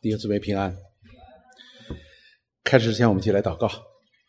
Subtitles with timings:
[0.00, 0.76] 弟兄姊妹平安。
[2.62, 3.68] 开始之前，我们一起来祷告。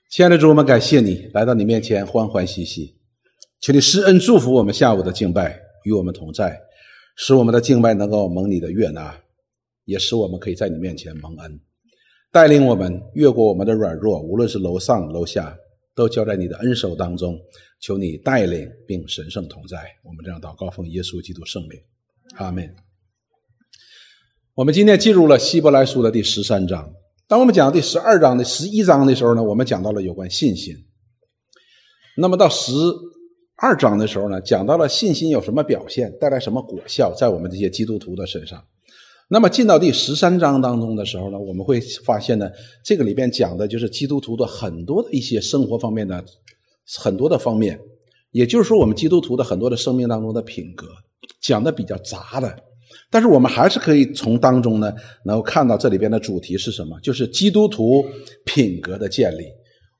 [0.09, 2.97] 亲爱的主，我们感谢你来到你面前欢欢喜喜，
[3.61, 6.59] 求你施恩祝福我们下午的敬拜，与我们同在，
[7.15, 9.15] 使我们的敬拜能够蒙你的悦纳，
[9.85, 11.61] 也使我们可以在你面前蒙恩，
[12.31, 15.55] 带领我们越过我们的软弱，无论是楼上楼下，
[15.93, 17.39] 都交在你的恩手当中。
[17.79, 19.77] 求你带领并神圣同在。
[20.03, 21.79] 我们这样祷告，奉耶稣基督圣名，
[22.37, 22.88] 阿门。
[24.59, 26.93] 我们今天进入了希伯来书的第十三章。
[27.29, 30.75] 当我们讲第十二章的十一章的时候呢，我们讲到了有关信心。
[32.17, 32.73] 那么到十
[33.55, 38.61] 二章的时候呢，讲到了信心有什么表现，带来什么果效，在我们这些基督徒的身上。
[39.29, 42.51] 那么进到第十三章当中的时候呢，我们会发现呢，
[42.83, 46.21] 这个里边讲的就是基督徒的很多的一些生活方面的
[46.97, 47.79] 很多的方面，
[48.31, 50.85] 也就是说，我们基督徒的很多的生命当中的品格，
[51.39, 52.53] 讲的比较杂的。
[53.11, 54.93] 但是我们还是可以从当中呢，
[55.25, 56.99] 能够看到这里边的主题是什么？
[57.01, 58.05] 就是基督徒
[58.45, 59.45] 品格的建立。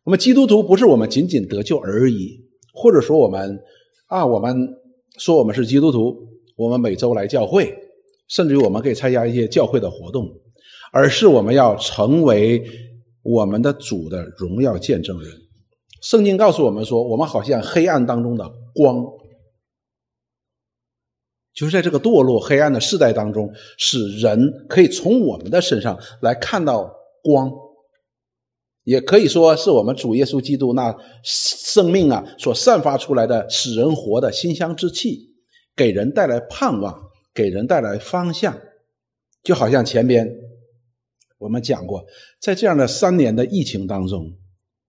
[0.04, 2.40] 我们基督徒不是我们仅仅得救而已，
[2.74, 3.60] 或者说我们
[4.08, 4.70] 啊，我们
[5.18, 6.16] 说我们是基督徒，
[6.56, 7.74] 我们每周来教会，
[8.28, 10.30] 甚至于我们可以参加一些教会的活动，
[10.94, 12.64] 而是我们要成为
[13.23, 15.32] 我们的主的荣耀见证人。
[16.02, 19.04] 圣经告诉我们说，我们好像黑暗当中的光。
[21.60, 26.90] 就是在这个堕落黑暗的世代当中，使人可以从我们的身上来看到
[27.22, 27.52] 光，
[28.86, 35.34] 也可以说是我们主耶稣基督那生命啊所散发出来的使人活的馨香之气，
[35.76, 36.98] 给人带来盼望，
[37.34, 38.58] 给人带来方向。
[39.44, 40.34] 就好像前边
[41.40, 42.06] 我们讲过，
[42.40, 44.32] 在这样的三年的疫情当中，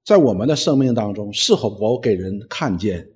[0.05, 3.09] 在我们的生命当中，是否给人看见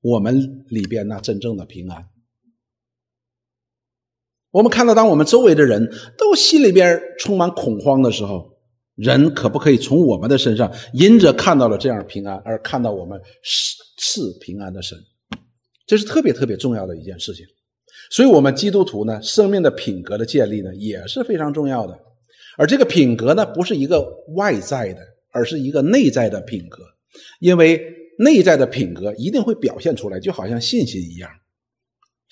[0.00, 2.04] 我们里边那真正的平安？
[4.52, 8.48] 我们看到，当我们周围的人都心里边充满恐慌的时候，
[8.94, 14.98] 人可不可以从我们的身上，因着看到了这样平安，而看到我们是是平安的神？
[15.86, 17.44] 这是特别特别重要的一件事情。
[18.10, 21.98] 所以，我们基督徒呢，生命的品格的建立呢，也是非常重要的。
[22.58, 25.00] 而这个品格呢，不是一个外在的，
[25.32, 26.82] 而是一个内在的品格，
[27.40, 27.80] 因为
[28.18, 31.30] 内在的品格一定会表现出来，就好像信心一样。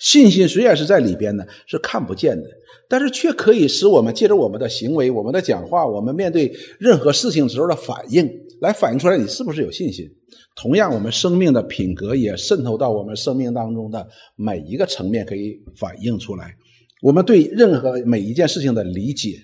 [0.01, 2.49] 信心虽然是在里边呢，是看不见的，
[2.89, 8.27] 但是却可以使我们借着我们的行为、我们的讲话、我们面对任何事情时候的反应，
[8.61, 10.09] 来反映出来你是不是有信心。
[10.55, 16.55] 同样，我们生命的品格也渗透到我们生命当中的每一个层面，可以反映出来。
[17.03, 19.37] 我们对任何每一件事情的理解，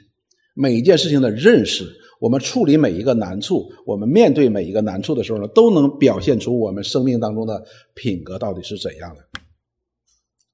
[0.55, 1.85] 每一件事情的认识，
[2.19, 7.63] 我们处理每一个难处，我们面对每一个难处的时候呢，都能表现出我们生命当中的
[7.93, 9.21] 品格到底是怎样的。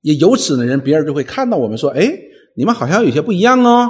[0.03, 2.07] 也由此呢，人别人就会看到我们说：“哎，
[2.55, 3.89] 你们好像有些不一样哦。”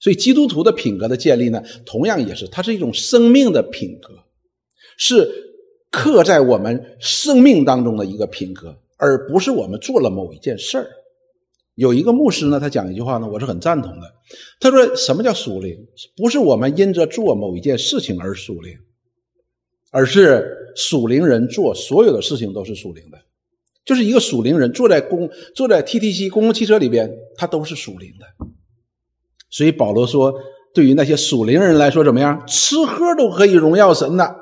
[0.00, 4.14] 所以基督徒的品格的建立呢，同样也是它是一种生命的品格，
[4.96, 5.28] 是
[5.90, 10.88] 刻在我们生命当中的一个品格，而不是我们做了某一件事儿。
[11.74, 14.14] 有一个牧师呢，他讲一句话呢，我是很赞同的。
[14.60, 15.76] 他说：“什么叫属灵？
[16.16, 18.78] 不是我们因着做某一件事情而属灵，
[19.90, 23.18] 而是属灵人做所有的事情都是属灵的。”
[23.88, 28.26] 就是一个属灵人坐在公坐在 TTC 公共汽车里边，他都是属灵的。
[29.48, 30.30] 所以保罗说，
[30.74, 32.44] 对于那些属灵人来说，怎么样？
[32.46, 34.36] 吃喝都可以荣耀神的。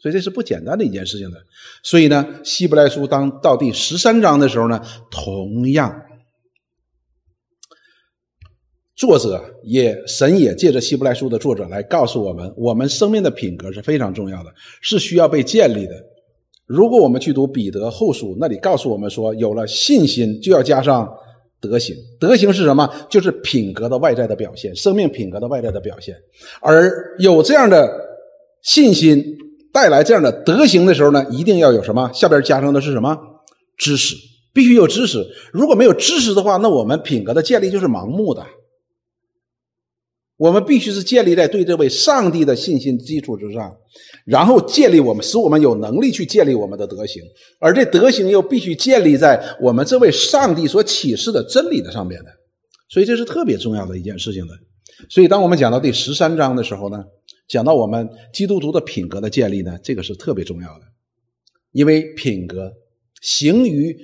[0.00, 1.38] 所以这是不简单的一件事情的。
[1.84, 4.80] 所以呢，希伯来书当到第十三章的时候呢，
[5.12, 6.02] 同样，
[8.96, 15.92] 作者也神也借着希伯来书的作者来告诉我们，我们生命的品格是非常重要的，是需要被建立的。
[16.72, 21.06] 如果我们去读彼得后书，那里告诉我们说，有了信心就要加上
[21.60, 21.94] 德行。
[22.18, 22.88] 德行是什么？
[23.10, 26.16] 就是品格的外在的表现，生命品格的外在的表现。
[26.62, 27.92] 而有这样的
[28.62, 29.22] 信心
[29.70, 32.10] 带来这样的德行的时候呢，一定要有什么？
[32.14, 33.14] 下边加上的是什么？
[33.76, 34.16] 知识，
[34.54, 35.22] 必须有知识。
[35.52, 38.42] 如果没有知识的话，那我们品格的建立就是盲目的。
[40.42, 43.72] 我们必须是建立在对这位上帝的信心基础之上，
[44.24, 47.22] 然后建立我们，使我们有能力去建立我们的德行，
[47.60, 52.30] 而这德行又必须建立在我们这位上帝所启示的真理的上面的，
[52.88, 54.52] 所以这是特别重要的一件事情的。
[55.08, 57.04] 所以，当我们讲到第十三章的时候呢，
[57.48, 60.84] 讲到我们基督徒的品格的建立呢，这个是特别重要的，
[61.70, 62.72] 因为品格
[63.20, 63.96] 行于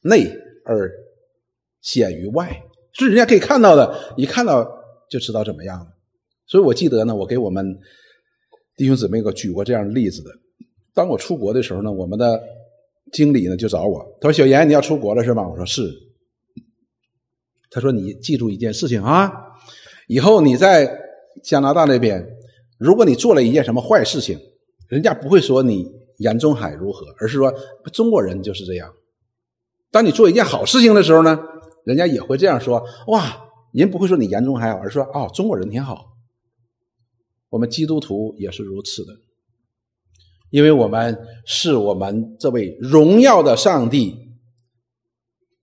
[0.00, 0.24] 内
[0.64, 0.90] 而
[1.82, 2.62] 显于外，
[2.94, 4.66] 是人家可以看到的，一看到。
[5.14, 5.86] 就知道怎么样了，
[6.44, 7.64] 所以我记得呢，我给我们
[8.74, 10.30] 弟兄姊妹个举过这样的例子的。
[10.92, 12.42] 当我出国的时候呢，我们的
[13.12, 15.88] 经理呢就找我，他说：“小严，你要出国了是吧？”我说：“是。”
[17.70, 19.32] 他说：“你记住一件事情啊，
[20.08, 20.98] 以后你在
[21.44, 22.26] 加拿大那边，
[22.76, 24.36] 如果你做了一件什么坏事情，
[24.88, 25.88] 人家不会说你
[26.18, 27.54] 严中海如何，而是说
[27.92, 28.92] 中国人就是这样。
[29.92, 31.38] 当你做一件好事情的时候呢，
[31.84, 33.43] 人家也会这样说：哇，
[33.80, 36.16] 人不会说你严中海好，而是说哦，中国人挺好。
[37.48, 39.12] 我们基督徒也是如此的，
[40.50, 44.16] 因为我们是我们这位荣耀的上帝、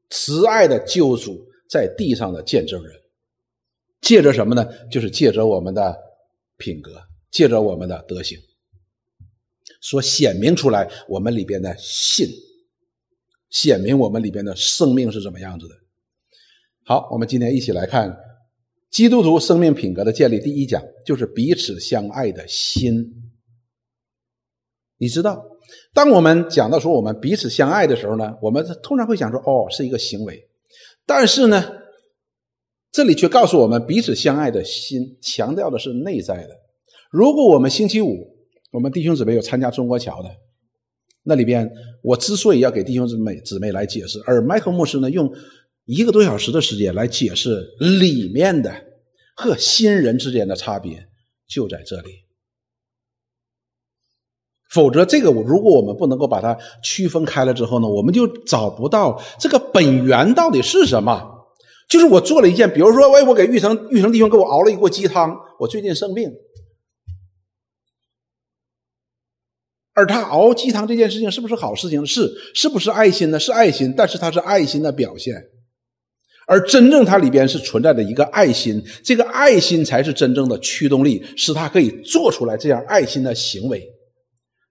[0.10, 2.94] 慈爱的救主在地上的见证人。
[4.02, 4.68] 借着什么呢？
[4.90, 5.96] 就是借着我们的
[6.57, 8.38] 品格，借着我们的德行，
[9.80, 12.28] 所显明出来我们里边的信，
[13.50, 15.75] 显明我们里边的生命是怎么样子的。
[16.92, 18.14] 好，我们今天一起来看
[18.90, 20.38] 基督徒生命品格的建立。
[20.42, 23.32] 第一讲就是彼此相爱的心。
[24.98, 25.42] 你知道，
[25.94, 30.46] 当我们讲到说我们彼此相爱的时候呢，我们通常会想说，哦，是一个行为，
[31.06, 31.64] 但是呢。
[32.92, 36.50] 这里却告诉我们，彼此相爱的心强调的是内在的。
[37.10, 38.36] 如果我们星期五，
[38.70, 40.30] 我们弟兄姊妹有参加中国桥的，
[41.24, 41.72] 那里边
[42.04, 45.32] 我之所以要给弟兄姊妹姊妹来解释，而麦克牧师呢用
[45.92, 47.68] 一个多小时的时间来解释
[48.00, 48.74] 里面的
[49.36, 51.06] 和新人之间的差别，
[51.50, 52.10] 就在这里。
[54.70, 61.30] 否则，这个如果我们不能够把它区分开了之后呢，我们就找不到这个本源到底是什么。
[61.90, 65.36] 就是我做了一件，比如说，喂，我给玉成玉成弟兄给我熬了一锅鸡汤。
[65.60, 66.32] 我最近生病，
[69.92, 72.06] 而他熬鸡汤这件事情是不是好事情？
[72.06, 73.38] 是，是不是爱心呢？
[73.38, 75.36] 是爱心，但是它是爱心的表现。
[76.48, 83.82] 而真正它里边是存在的一个爱心，这个爱心才是真正的驱动力，使他可以做出来这样爱心的行为。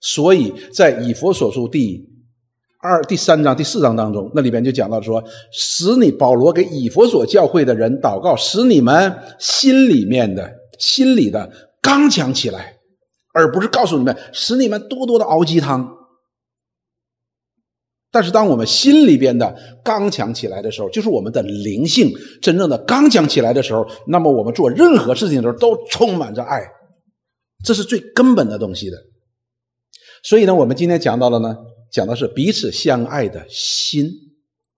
[0.01, 2.09] 所以在以佛所述第。
[2.83, 5.23] 二第三章第四章当中，那里边就讲到说，
[5.53, 11.51] 使你保罗给以佛所教会的人祷告，使你们心里面的心里的
[11.83, 12.75] 刚强起来，
[13.35, 15.87] 而不是告诉你们使你们多多的熬鸡汤。
[18.11, 19.55] 但是当我们心里边的
[19.85, 22.13] 刚强起来的时候，就是我们的灵性
[22.43, 26.61] 真正的刚强起来的时候，那么我们做任何事情的时候都充满着爱，
[27.65, 28.97] 这是最根本的东西的。
[30.23, 31.57] 所以呢，我们今天讲到了呢。
[31.93, 34.09] 讲的是彼此相爱的心，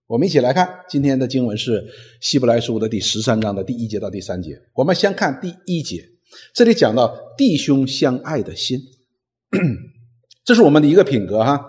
[0.07, 1.85] 我们一起来看今天的经文是
[2.23, 4.59] 希伯来书的第十三章的第一节到第三节。
[4.73, 6.03] 我们先看第一节，
[6.55, 8.81] 这里讲到弟兄相爱的心，
[10.43, 11.63] 这是我们的一个品格哈。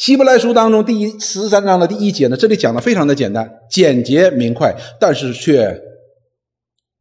[0.00, 5.78] 希伯来书当中第一十三章的第一节呢，这里讲的非常的简单、简洁、明快，但是却。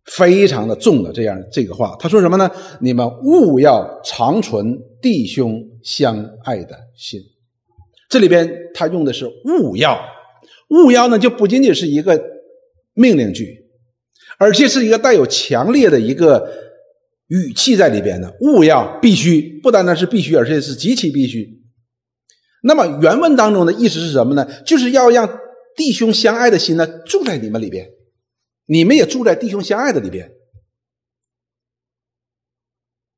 [0.05, 2.49] 非常的重的这样这个话，他说什么呢？
[2.81, 7.21] 你们务要长存弟兄相爱的心。
[8.09, 10.01] 这里边他用的是务要，
[10.69, 12.19] 务要呢就不仅仅是一个
[12.95, 13.55] 命令句，
[14.39, 16.49] 而且是一个带有强烈的一个
[17.27, 18.35] 语气在里边的。
[18.41, 21.58] 务要必须，不单单是必须，而且是极其必须。
[22.63, 24.47] 那么原文当中的意思是什么呢？
[24.65, 25.39] 就是要让
[25.75, 27.89] 弟兄相爱的心呢住在你们里边。
[28.71, 30.31] 你们也住在弟兄相爱的里边，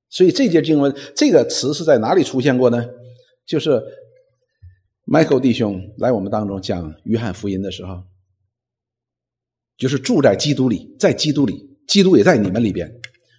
[0.09, 2.85] 所以这节经文这个词是在哪里出现过呢？
[3.45, 3.81] 就是
[5.05, 8.03] Michael 弟兄来我们当中讲约翰福音的时候，
[9.77, 12.89] 就是住在基督里，在基督里，基督也在你们里边。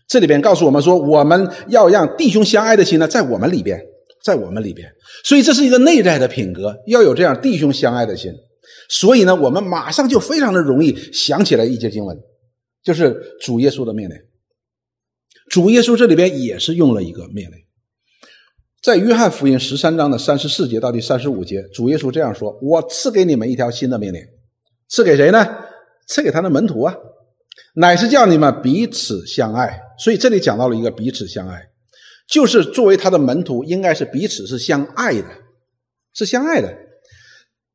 [0.06, 3.82] 这里边告诉我们说，我们要让弟兄相爱的心呢，在我们里边，
[4.22, 4.90] 在我们里边。
[5.24, 8.32] 所以这是一个内在的品格，要有这样弟兄相爱的心。
[8.88, 12.16] 所以呢，我们马上就非常的容易想起来一节经文，
[12.82, 14.16] 就是主耶稣的命令。
[15.48, 17.52] 主耶稣这里边也是用了一个命令，
[18.82, 24.20] 在约翰福音十三章的三十四节到第三十五节，主耶稣这样说：“我赐给你们一条新的命令，
[24.88, 25.46] 赐给谁呢？
[26.08, 26.94] 赐给他的门徒啊，
[27.74, 31.62] 乃是叫你们彼此相爱。”所以这里讲到了一个彼此相爱，
[32.32, 35.28] 就是作为他的门徒，应该是彼此是相爱的，
[36.14, 36.74] 是相爱的。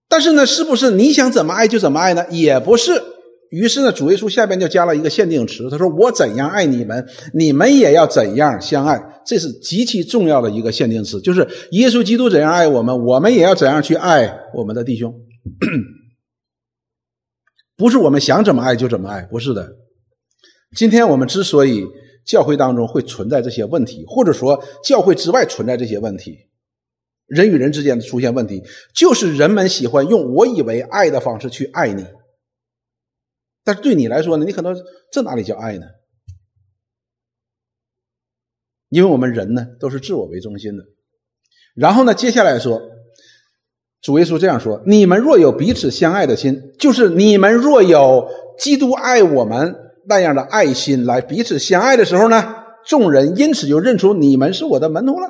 [0.09, 2.25] 但是呢，是不是你想怎么爱就怎么爱呢？
[2.31, 3.03] 也不是。
[3.49, 15.13] 于是呢，主耶稣下边就加了一个限定词，他说：“我怎样爱你们，你们也要怎样相爱。”这是极其重要的一个限定词，就是耶稣基督怎样爱我们，我们也要怎样去爱我们的弟兄。
[17.77, 19.75] 不是我们想怎么爱就怎么爱，不是的。
[20.75, 21.85] 今天我们之所以
[22.27, 26.37] 教会当中会存在这些问题，或者说教会之外存在这些问题。
[27.25, 32.05] 人与人之间的出现问题，就是人们喜欢用我以为爱的方式去爱你，
[33.63, 34.75] 但是对你来说呢，你可能
[35.11, 35.85] 这哪里叫爱呢？
[38.89, 40.83] 因为我们人呢都是自我为中心的。
[41.75, 42.81] 然后呢，接下来说，
[44.01, 49.75] 主耶稣这样说：“你们若有彼此相爱的心，就是你们若有基督爱我们
[50.07, 55.29] 那样的爱心来彼此相爱的时候呢，众人因此就认出你们是我的门徒了。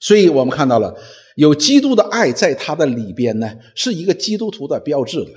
[0.00, 0.94] 所以我们看到了
[1.36, 5.30] 有基督的爱在他的里边呢，是一个基督徒的标志的，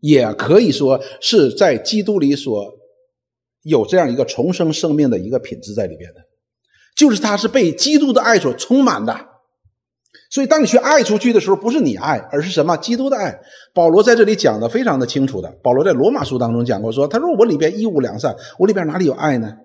[0.00, 2.72] 也可以说是在基督里所
[3.62, 6.20] 有这样一个重生生命的一个品质在里边的，
[6.96, 9.35] 就是他是被基督的爱所充满的。
[10.36, 12.76] 所以，当你去爱出去的时候，不是你爱，而是什么？
[12.76, 13.40] 基督的爱。
[13.72, 15.50] 保罗在这里讲的非常的清楚的。
[15.62, 19.56] 保罗在罗马书当中讲过，说：“他说我里边一无良善，我里边哪里有爱呢？”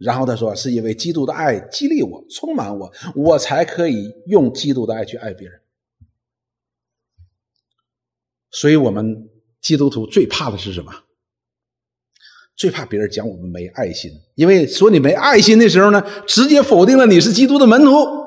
[0.00, 5.60] 然后他说：“是因为基督的爱激励我，充满我，我才可以用基督的爱去爱别人。”
[8.50, 9.28] 所以，我们
[9.60, 10.90] 基督徒最怕的是什么？
[12.56, 18.17] 最怕别人讲我们没爱心，因为说你没爱心的时候呢，直接否定了你是基督的门徒。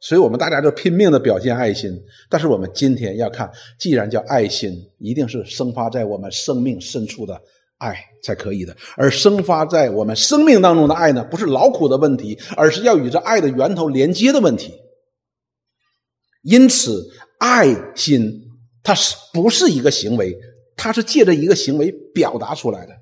[0.00, 1.90] 所以我们大家就拼命的表现爱心，
[2.28, 7.40] 但是我们今天要看，既然叫爱心，一定是生发在我们生命深处的
[7.78, 8.76] 爱才可以的。
[8.96, 14.72] 而生发在我们生命当中的爱呢，不是劳苦的问题，而是要与这爱的源头连接的问题。
[16.42, 17.04] 因此，
[17.40, 18.22] 爱心
[18.82, 20.36] 它是不是一个行为？
[20.76, 22.92] 它是借着一个行为表达出来的。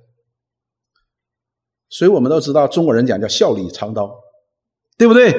[1.90, 4.10] 所以我们都知道，中国人讲叫笑里藏刀，
[4.96, 5.30] 对不对？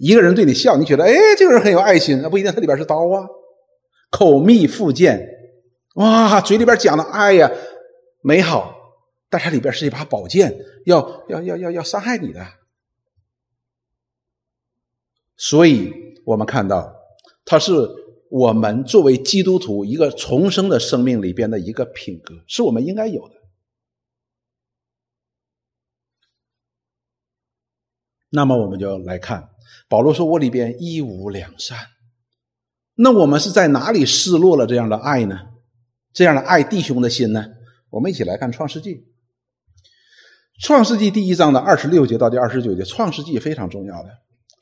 [0.00, 3.26] 一个人对你笑，你觉得哎，这个人很有爱心，那不一定，他里边是刀啊，
[4.10, 5.28] 口蜜腹剑，
[5.94, 7.50] 哇，嘴里边讲的爱呀，
[8.22, 8.74] 美好，
[9.28, 12.44] 但它里边是一把宝剑，要要要要要伤害你的。
[15.36, 15.92] 所以
[16.24, 16.94] 我们看到，
[17.44, 17.72] 它是
[18.30, 23.34] 我们作为基督徒一个重生的生命里边的一个品格，是我们应该有的。
[28.30, 29.53] 那么我们就来看。
[29.94, 31.78] 保罗说：“我里边一无两善。”
[32.98, 35.38] 那我们是在哪里失落了这样的爱呢？
[36.12, 37.46] 这样的爱弟兄的心呢？
[37.90, 38.96] 我们一起来看《创世纪》。
[40.58, 44.08] 《创世纪》第一章的二十六节到第二十九节，《创世纪》非常重要的，《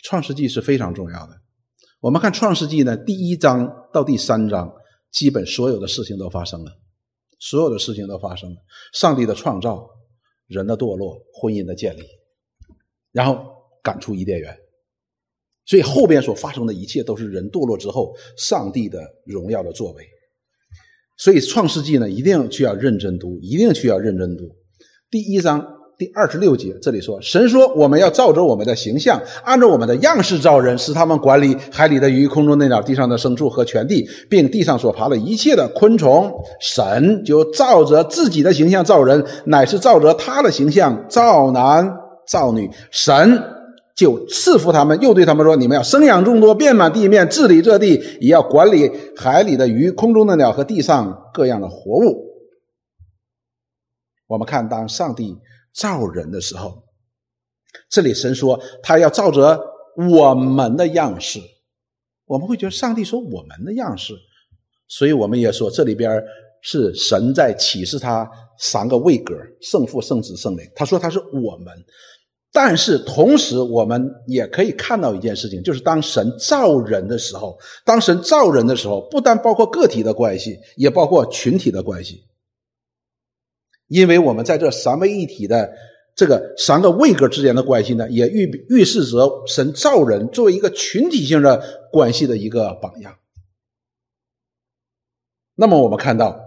[0.03, 1.33] 创世纪》是非常重要的。
[2.01, 4.71] 我们看《创世纪》呢，第一章到第三章，
[5.11, 6.71] 基本所有的事情都发生了，
[7.39, 8.57] 所有的事情都发生了。
[8.93, 9.89] 上帝的创造，
[10.47, 12.03] 人的堕落，婚姻的建立，
[13.13, 13.43] 然后
[13.83, 14.59] 赶出伊甸园。
[15.65, 20.05] 所以后边所发生的一切都是人堕落之后上帝的荣耀的作为。
[21.19, 24.45] 所以创世纪呢，一定需要认真读，一定需要认真读。
[25.09, 25.65] 第一章
[25.97, 36.33] 第二十六节，这里说：“神说，我们要照着我们的形象，按照我们的样式造人，使他们管理海里的鱼、空中的鸟、地上的牲畜和全地，并地上所爬的一切的昆虫。
[36.61, 41.89] 神就照着自己的形象造人，乃是照着他的形象造男
[42.27, 42.69] 造女。
[42.91, 43.41] 神。”
[43.95, 52.27] 就赐福他们，又对他们说：“你们要生养众多，遍满地面，治理这地，也要管理海里的鱼、空中的鸟和地上各样的活物。”
[54.27, 55.37] 我们看，当上帝
[55.75, 56.83] 造人的时候，
[57.91, 59.61] 这里神说他要照着
[60.11, 61.39] 我们的样式，
[62.25, 64.15] 我们会觉得上帝说我们的样式，
[64.89, 66.19] 所以我们也说这里边
[66.63, 68.27] 是神在启示他
[68.59, 70.65] 三个位格：圣父、圣子、圣灵。
[70.75, 71.67] 他说他是我们。
[72.55, 82.27] 但是同时，我们也可以看到一件事情，就是当神造人的时候，当神造人的时候，不但包括个体的关系，也包括群体的关系。
[83.87, 85.73] 因为我们在这三位一体的
[86.15, 93.19] 这个三个位格之间的关系呢，也预预示着神造人作为一个群体性的关系的一个榜样。
[95.55, 96.39] 那么我们看到。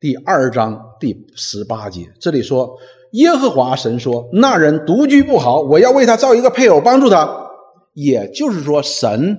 [0.00, 2.78] 第二章第十八节，这里说
[3.12, 7.48] ：“耶和华神说，那人独居不好，我要为他造一个配偶，帮助他。”
[7.94, 9.36] 也就是说，神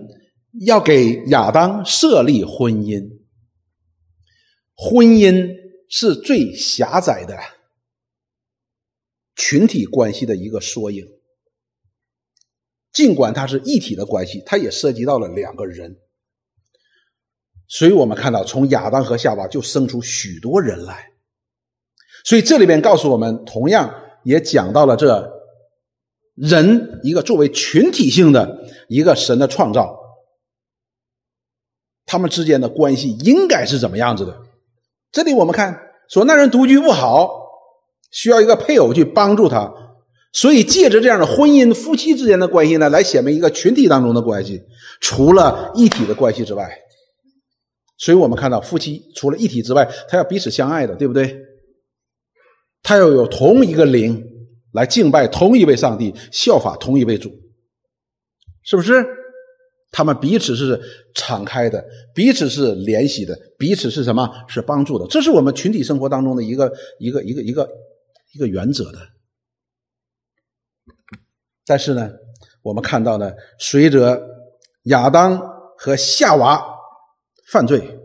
[0.65, 3.21] 要给亚当设立婚姻。
[4.75, 5.47] 婚姻
[5.87, 7.37] 是最狭窄的
[9.35, 11.05] 群体关系的一个缩影，
[12.91, 15.95] 尽管它是一体的关系，它也涉及到了两个人。
[17.67, 21.10] 所以我们看到，从亚当和夏娃就生出许多人来。
[22.23, 25.31] 所以这里边告诉我们，同样也讲到了这
[26.35, 29.97] 人一个作为群体性的一个神的创造，
[32.05, 34.37] 他们之间的关系应该是怎么样子的？
[35.11, 35.77] 这里我们看
[36.09, 37.29] 说，那人独居不好，
[38.11, 39.71] 需要一个配偶去帮助他。
[40.33, 44.61] 所以借着这样的婚姻，夫妻之间的关系呢，来显明一个群体当中的关系，
[45.01, 46.69] 除了一体的关系之外。
[47.97, 51.37] 所以我们看到，夫妻除了一体之外，他要彼此相爱的，对不对？
[52.83, 54.23] 他要有同一个灵
[54.73, 57.31] 来敬拜同一位上帝，效法同一位主，
[58.63, 59.05] 是不是？
[59.93, 60.79] 他们彼此是
[61.13, 61.85] 敞开的，
[62.15, 64.29] 彼此是联系的，彼此是什么？
[64.47, 65.05] 是帮助的。
[65.07, 67.69] 这是我们群体生活当中的一个一个一个一个
[68.33, 68.99] 一个原则的。
[71.65, 72.09] 但是呢，
[72.61, 74.21] 我们看到呢，随着
[74.83, 75.37] 亚当
[75.77, 76.65] 和夏娃
[77.51, 77.99] 犯罪，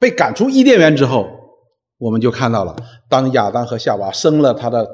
[0.00, 1.28] 被赶出伊甸园之后，
[2.00, 2.74] 我们就看到了，
[3.08, 4.84] 当亚当和夏娃生了他的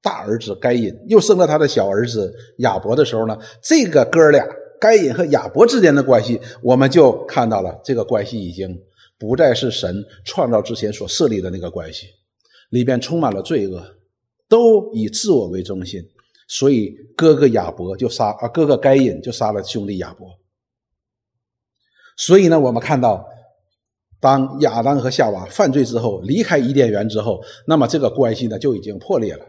[0.00, 4.46] 大儿子该隐，又生了他的小儿子亚伯的时候呢，这个哥俩。
[4.78, 8.78] 该隐和亚伯之间的关系，我们就看到了，这个关系已经
[9.18, 12.08] 不再是神创造之前所设立的那个关系，
[12.68, 13.82] 里边充满了罪恶，
[14.50, 16.02] 都以自我为中心，
[16.46, 20.28] 所以哥哥亚伯就杀啊，哥哥该隐就杀了兄弟亚伯。
[22.18, 23.26] 所以呢，我们看到，
[24.26, 29.46] 当亚当和夏娃犯罪之后，离开伊甸园之后，那么这个关系呢就已经破裂了。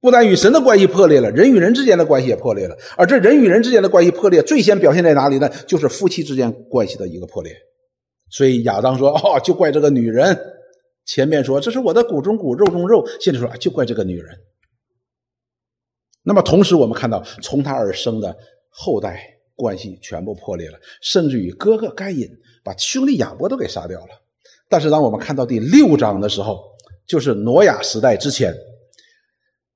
[0.00, 2.76] 不但与神的关系破裂了，人与人之间的关系也破裂了。
[2.96, 5.48] 而这人与人之间的关系破裂，最先表现在哪里呢？
[5.66, 7.52] 就是夫妻之间关系的一个破裂。
[8.30, 10.38] 所以亚当说：“哦，就怪这个女人。”
[11.06, 14.36] 前面说：“这是我的骨中骨，肉中肉。”现在说：“就怪这个女人。”
[16.22, 18.36] 那么同时，我们看到从他而生的
[18.68, 19.20] 后代
[19.54, 22.28] 关系全部破裂了，甚至于哥哥该隐
[22.66, 24.08] 把兄弟亚伯都给杀掉了。
[24.68, 26.64] 但是，当我们看到第六章的时候，
[27.06, 28.52] 就是挪亚时代之前。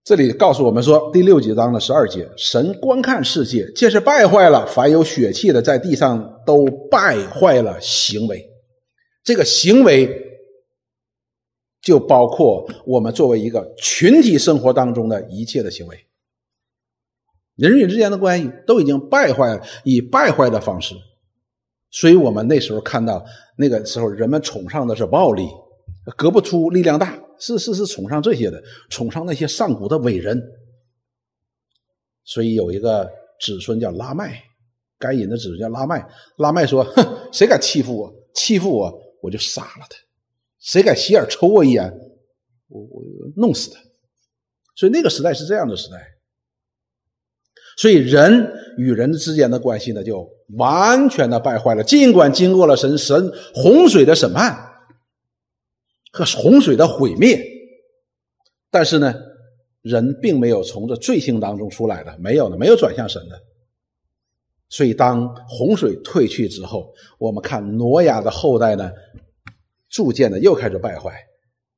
[0.03, 8.45] 这里告诉我们说，第六节章的十二节，神观看世界，见是败坏了，凡有血气的在地上都败坏了行为。
[9.23, 10.11] 这个行为
[11.81, 15.97] 就包括我们作为一个群体生活当中的一切的行为，
[17.55, 20.97] 人与人之间的关系都已经败坏了，以败坏的方式。
[21.91, 23.25] 所以我们那时候看到
[23.57, 25.49] 那个时候，人们崇尚的是暴力，
[26.17, 27.19] 隔不出力量大。
[27.43, 30.39] 是是是，崇尚这些的，崇尚那些上古的伟人。
[32.23, 34.43] 所以有一个子孙叫拉麦，
[34.99, 36.07] 该隐的子孙叫拉麦。
[36.37, 38.93] 拉麦说：“哼，谁敢欺负我，欺负我，
[39.23, 39.97] 我就杀了他；
[40.61, 41.91] 谁敢斜眼瞅我一眼，
[42.69, 43.03] 我我
[43.37, 43.81] 弄死他。”
[44.77, 45.97] 所以那个时代是这样的时代。
[47.77, 51.83] 所以人与人之间的关系呢，就完全的败坏了。
[51.83, 54.67] 尽管经过了神神洪水的审判。
[56.13, 57.41] 和洪水的毁灭，
[58.69, 59.15] 但是呢，
[59.83, 63.41] 人并没有从这罪性当中出来的，没有的，没有转向神的。
[64.69, 68.91] 所以，当洪水退去之后，我们看挪亚的后代呢，
[69.89, 71.15] 逐渐的又开始败坏。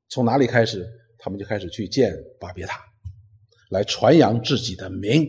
[0.08, 0.88] 从哪里开始？
[1.18, 2.80] 他们就开始去建巴别塔，
[3.68, 5.28] 来传扬自己的名，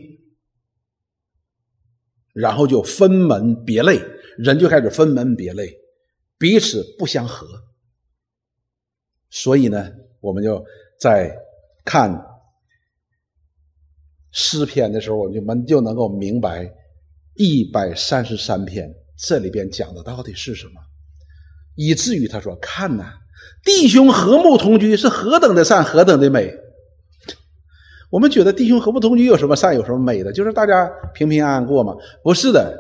[2.34, 4.02] 然后就分门别类，
[4.38, 5.72] 人就开始分门别类，
[6.38, 7.48] 彼此不相合。
[9.30, 10.64] 所以呢，我们就
[11.00, 11.32] 在
[11.86, 12.20] 看
[14.32, 16.68] 诗篇的时候，我们就能够明白
[17.36, 20.82] 一百三十三篇这里边讲的到底是什么，
[21.76, 23.14] 以至于他说：“看呐，
[23.64, 26.52] 弟兄和睦同居是何等的善，何等的美。”
[28.14, 30.32] 我们觉得弟兄和睦同居有什么善，有什么美的？
[30.32, 31.96] 就是大家平平安安过嘛？
[32.22, 32.72] 不是的。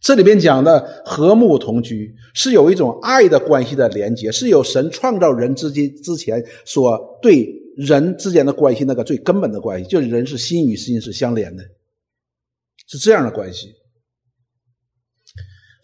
[0.00, 11.62] 这里边讲的和睦同居，是有一种爱的关系的连接，是有神创造人之间之前所对人之间的关系那个最根本的关系，就是人是心与心是相连的，
[12.88, 13.72] 是这样的关系。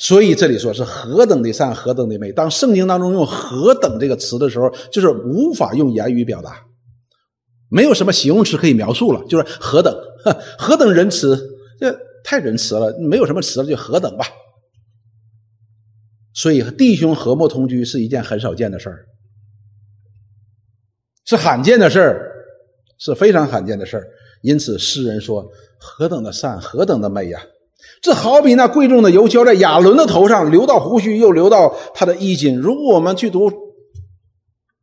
[0.00, 2.32] 所以这里说是何等的善，何等的美。
[2.32, 6.64] 当圣经当中用“何等”这个词的时候，就是无法用言语表达，
[7.68, 9.94] 没有什么形容词可以描述了，就是何等，
[10.58, 11.38] 何等仁慈。
[11.80, 11.98] 这。
[12.24, 14.26] 太仁慈了，没有什么词了，就何等吧。
[16.34, 19.06] 所以弟兄和睦同居是一件很少见的事儿，
[21.24, 22.30] 是罕见的事儿，
[22.98, 24.08] 是非常罕见的事儿。
[24.42, 25.48] 因此诗人说
[25.80, 27.40] ：“何等的善，何等的美呀！”
[28.02, 32.58] 这好比那贵重的油浇在亚伦的头上，流到胡须，又流到他的衣襟。
[32.58, 33.50] 如果我们去读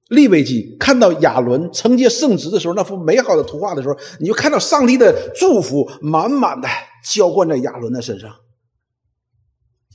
[0.10, 6.68] 利未记，看到亚伦承接圣职的时候，那幅美好的图画的时候，你就看到上帝的祝福满满的。
[7.14, 8.36] 浇灌在亚伦的身上，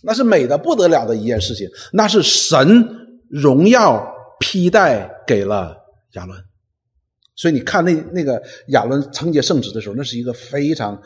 [0.04, 1.68] 那是美的不得了的一件事情。
[1.92, 2.86] 那是神
[3.28, 5.76] 荣耀披戴给了
[6.12, 6.40] 亚伦，
[7.34, 11.02] 所以你看那那个亚伦承接圣职的时候，那是一个非常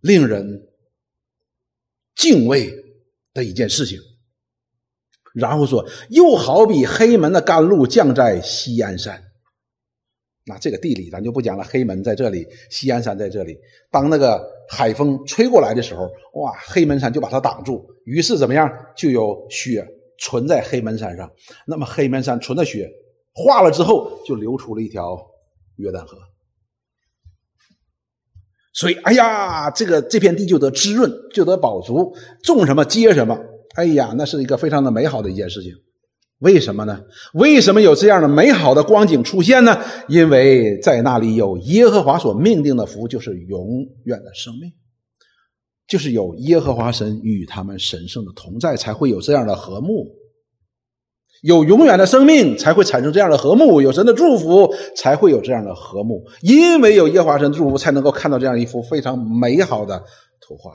[0.00, 0.44] 令人
[2.16, 2.74] 敬畏
[3.32, 3.96] 的一件事情。
[5.34, 9.20] 然后说，又好比黑门的甘露降在西安山。
[10.46, 11.64] 那这个地理咱就不讲了。
[11.64, 13.58] 黑门在这里，西安山在这里。
[13.90, 16.02] 当那个海风吹过来的时候，
[16.34, 17.84] 哇，黑门山就把它挡住。
[18.04, 18.70] 于是怎么样？
[18.94, 19.84] 就有雪
[20.18, 21.28] 存在黑门山上。
[21.66, 22.88] 那么黑门山存的雪
[23.32, 25.18] 化了之后，就流出了一条
[25.76, 26.16] 约旦河。
[28.74, 33.36] 所以，哎呀，这个这片地就得滋润，就得饱足，种什么结什么。
[33.74, 35.72] 哎呀，那是一个非常的美好的一件事情。
[36.40, 37.00] 为什么呢？
[37.34, 39.80] 为什么有这样的美好的光景出现呢？
[40.08, 44.70] 因为在那里有耶和华所命定的福，就是永远的生命，
[45.88, 50.06] 就是有耶和华神与他们神圣的同在，才会有这样的和睦。
[51.42, 56.24] 有永远的生命，才会产生这样的和睦；有神的祝福，才会有这样的和睦。
[56.42, 60.02] 因为有耶和华神祝福，才能够看到这样一幅非常美好的
[60.40, 60.72] 图画。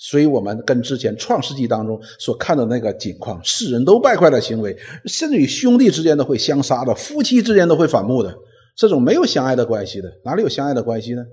[0.00, 4.74] 所以，我们跟之前创世纪当中所看的那个景况，世人都败坏的行为，
[5.06, 8.32] 甚至于兄弟之间都会相杀的，夫妻之间都会反目的，
[8.76, 11.26] 这种没有相爱的关系的，哪里有相爱的关系呢？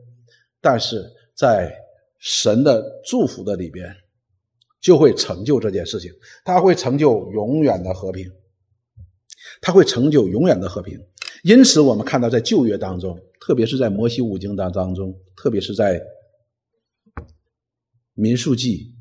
[0.60, 1.72] 但是在
[2.18, 3.88] 神的祝福的里边，
[4.82, 6.12] 就会成就这件事情，
[6.44, 8.28] 他会成就永远的和平，
[9.62, 11.00] 他会成就永远的和平。
[11.44, 16.02] 因此，我们看到在旧约当中，特别是在摩西五经当当中，特别是在。
[18.16, 18.92] 民数记、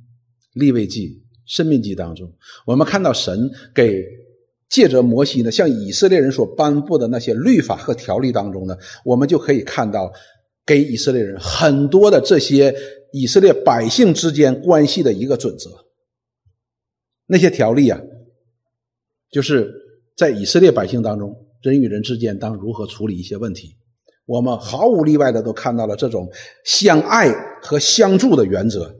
[0.53, 2.31] 立位记、生命记当中，
[2.67, 4.05] 我们看到神给
[4.69, 10.13] 借着摩西呢，向以色列人所颁布的那些律法和条例当中呢，我们就可以看到
[10.67, 12.75] 给以色列人很多的这些
[13.13, 15.71] 以色列百姓之间关系的一个准则。
[17.27, 18.01] 那些条例啊，
[19.31, 19.73] 就是
[20.17, 23.77] 在以色列百姓当中，人与人之间当如何处理一些问题，
[24.27, 26.29] 我们毫无例外的都看到了这种
[26.65, 27.31] 相爱
[27.63, 28.93] 和相助的原则。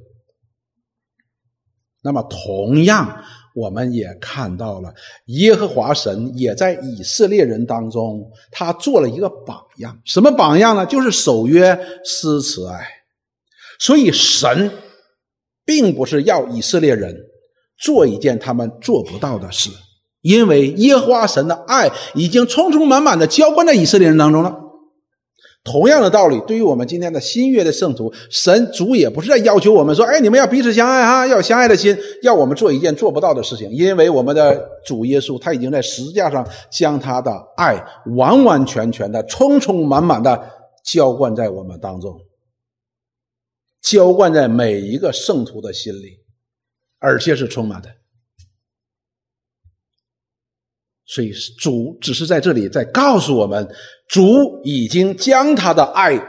[2.05, 4.93] 那么，同样，我们也看到了
[5.29, 9.99] 耶和华神也在以色列人当中，他做了一个榜样。
[10.05, 10.85] 什么榜样呢？
[10.85, 12.87] 就是守约、施慈爱。
[13.79, 14.71] 所以，神
[15.65, 17.17] 并不是要以色列人
[17.79, 19.71] 做一件他们做不到的事，
[20.21, 24.64] 因为耶和华神的爱已经充充满满的浇灌在以色列人当中了。
[25.65, 37.83] 同样的道理，对于我们今天的新约的圣徒，神主也不是在要求我们说：“哎，你们要彼此相爱啊，要有相爱的心，要我们做一件做不到的事情。”因为我们的主耶稣他已经在十字架上将他的爱
[38.15, 40.51] 完完全全的、充充满满的
[40.85, 42.21] 浇灌在我们当中，
[43.81, 46.19] 浇灌在每一个圣徒的心里，
[46.99, 47.89] 而且是充满的。
[51.07, 53.69] 所以主只是在这里在告诉我们，
[54.07, 56.21] 主已经将他的爱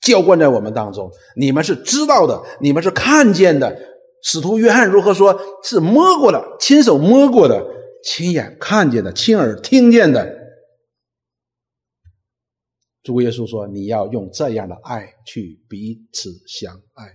[0.00, 1.10] 浇灌在我们当中。
[1.36, 3.88] 你们是知道的，你们是看见的。
[4.22, 5.38] 使徒约翰如何说？
[5.62, 7.64] 是摸过的，亲手摸过的，
[8.04, 10.38] 亲眼看见的，亲耳听见的。
[13.02, 17.06] 主耶稣说：“你要用这样的爱去彼此相爱。”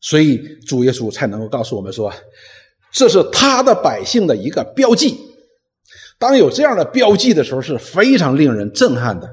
[0.00, 2.10] 所以主耶稣才能够告诉我们说，
[2.98, 5.16] 这是他的百姓的一个标记。
[6.18, 9.30] 当有这样的标记的时候，是非常令人震撼的。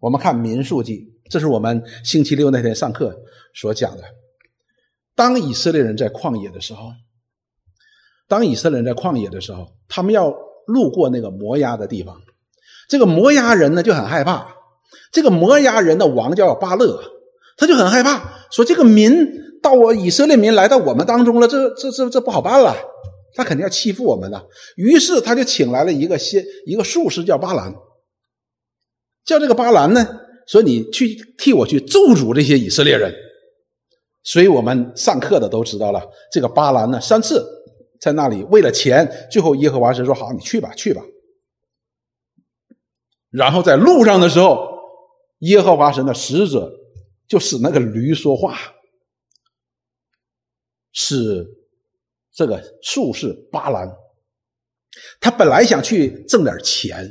[0.00, 3.16] 我们看民数记，这是我们星期六那天上课
[3.54, 4.02] 所讲的。
[5.14, 6.90] 当以色列人在旷野的时候，
[8.26, 10.34] 当以色列人在旷野的时候，他们要
[10.66, 12.20] 路过那个摩押的地方。
[12.88, 14.56] 这个摩押人呢就很害怕。
[15.12, 17.00] 这个摩押人的王叫巴勒，
[17.56, 19.45] 他就很害怕，说这个民。
[19.66, 22.72] 到我以色列民来到我们当中了，这这这这不好办了，
[23.34, 24.46] 他肯定要欺负我们了。
[24.76, 27.74] 于是他就请来了一个先一个术士，叫巴兰，
[29.24, 30.06] 叫这个巴兰呢，
[30.46, 33.12] 说你去替我去咒诅这些以色列人。
[34.22, 36.00] 所以我们上课的都知道了，
[36.30, 37.44] 这个巴兰呢，三次
[38.00, 41.02] 在那里为了钱，最后耶和华神说：“好，你去吧，去吧。”
[43.30, 44.64] 然后在路上的时候，
[45.40, 46.70] 耶和华神的使者
[47.26, 48.56] 就使那个驴说话。
[50.98, 51.46] 是
[52.32, 53.86] 这个术士巴兰，
[55.20, 57.06] 他本来想去挣点钱，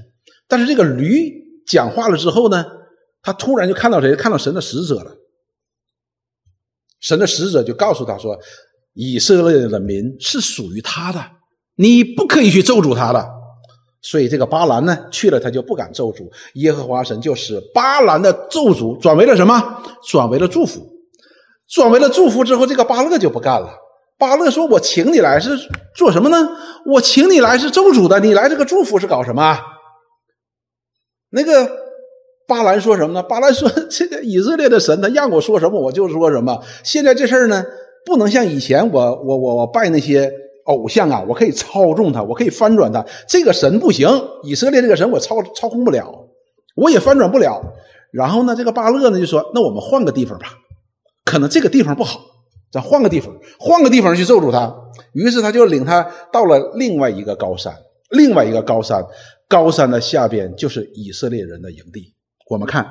[0.48, 1.32] 但是这个驴
[1.67, 2.65] 讲话了之后呢，
[3.21, 4.15] 他突然就看到谁？
[4.15, 5.15] 看到神的使者了。
[7.00, 8.36] 神的使者就告诉他说
[8.93, 11.24] ：“以色列的民是属于他的，
[11.76, 13.24] 你不可以去咒诅他的。”
[14.02, 19.84] 所以这个巴兰呢去了，他就不敢咒诅耶和华神，就使巴兰的咒诅转为了什么？
[20.08, 20.95] 转为了祝福。
[21.69, 23.69] 转为了祝福之后，这个巴勒就不干了。
[24.17, 25.49] 巴勒说：“我请你来是
[25.93, 26.49] 做什么呢？
[26.86, 29.60] 我请你来是咒主的，你来这个祝福是搞什么？”
[31.32, 31.69] 那个
[32.47, 33.21] 巴兰说什么呢？
[33.21, 36.58] 巴兰说：“这个以色列的神，他让我说什么我就说什么。
[36.82, 37.65] 现在这事儿呢，
[38.06, 40.32] 不能像以前我我我我拜那些
[40.67, 43.06] 偶像啊，我可以操纵他，我可以翻转他。
[43.28, 44.08] 这个神不行，
[44.43, 46.08] 以色列这个神我操操控不了，
[46.78, 47.62] 我也翻转不了。
[48.13, 50.54] 然后呢，这个巴勒呢就说：那我们换个地方吧。”
[51.26, 52.22] 可能这个地方不好，
[52.72, 54.74] 咱换个地方，换个地方去咒住他。
[55.14, 57.76] 于是他就领他到了另外一个高山，
[58.12, 59.04] 另外一个高山，
[59.50, 62.16] 高山的下边就是以色列人的营地。
[62.50, 62.88] 我们看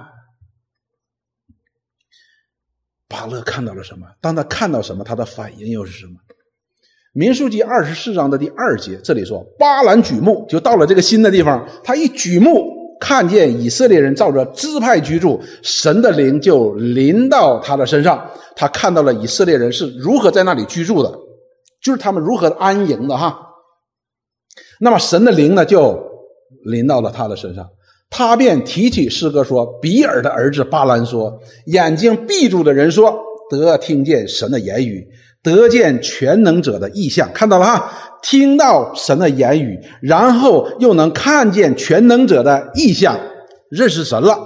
[3.09, 4.07] 巴勒看到了什么？
[4.21, 6.15] 当他看到什么，他的反应又是什么？
[7.13, 18.25] 民数记二十四章的第二节，这里说巴兰举目，就到了这个新的地方，他一举目看见以色列人照着支派居住，神的灵就临到他的身上，
[18.57, 21.13] 他看到了以色列人是如何在那里居住的，
[21.83, 23.39] 就是他们如何安营的哈。
[24.81, 26.03] 那么神的灵呢，就
[26.65, 27.69] 临到了他的身上，
[28.11, 33.17] 他便提起诗歌说：“比尔的儿子巴兰说，眼睛闭住的人说，
[33.51, 35.07] 得听见神的言语。”
[35.45, 43.17] 得见全能者的意象，看到了哈，听到神的言语，然后又能看见全能者的意象，
[43.71, 44.37] 认识神了。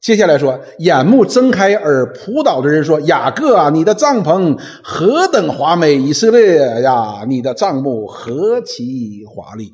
[0.00, 5.94] 接下来说，眼目睁开而扑倒的人说：“雅各啊，你的帐篷何等华美！
[5.94, 9.70] 以色列呀，你的帐幕何其华丽！”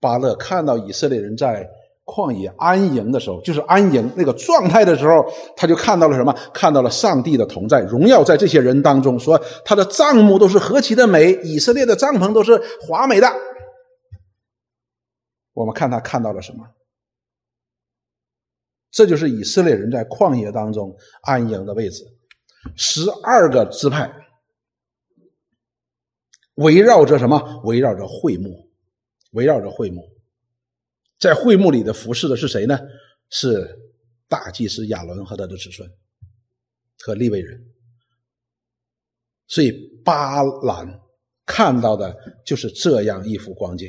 [0.00, 1.68] 巴勒看到以色列人在。
[2.10, 5.24] 旷野安营的时候，就是安营那个状态的时候，
[5.56, 6.36] 他就看到了什么？
[6.52, 9.16] 看到了上帝的同在，荣耀在这些人当中。
[9.16, 13.28] 说他的帐幕都是何其的美，以色列的帐篷都是华美的。
[15.52, 16.66] 我们看他看到了什么？
[18.90, 20.92] 这就是以色列人在旷野当中
[21.22, 22.04] 安营的位置。
[22.74, 24.12] 十二个支派
[26.56, 27.62] 围绕着什么？
[27.62, 28.68] 围绕着会幕，
[29.30, 30.02] 围绕着会幕。
[31.20, 32.80] 在会幕里的服侍的是谁呢？
[33.28, 33.78] 是
[34.28, 35.88] 大祭司亚伦和他的子孙
[36.98, 37.62] 和利未人。
[39.46, 39.70] 所以
[40.04, 41.00] 巴兰
[41.44, 43.88] 看到的就是这样一幅光景，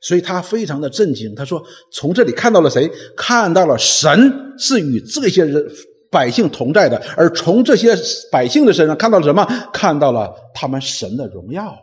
[0.00, 1.34] 所以他非常的震惊。
[1.34, 2.90] 他说：“从这里看到了谁？
[3.16, 5.64] 看到了神是与这些人
[6.10, 7.96] 百姓同在的，而从这些
[8.30, 9.44] 百姓的身上看到了什么？
[9.72, 11.74] 看到了他们神的荣耀。”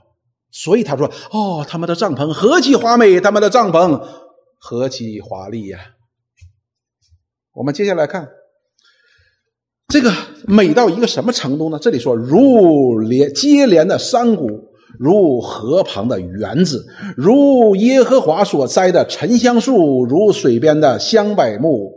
[0.51, 4.01] 所以他说：“哦，他们的帐篷何其华美，他们的帐篷
[4.57, 5.79] 何其华丽呀！”
[7.55, 8.29] 我们接下来看
[9.87, 10.11] 这个
[10.47, 11.77] 美到一个什么程度呢？
[11.81, 14.47] 这里说如连接连的山谷，
[14.99, 16.85] 如河旁的园子，
[17.17, 21.93] 如耶和华所栽的沉香树，如水边的香柏木，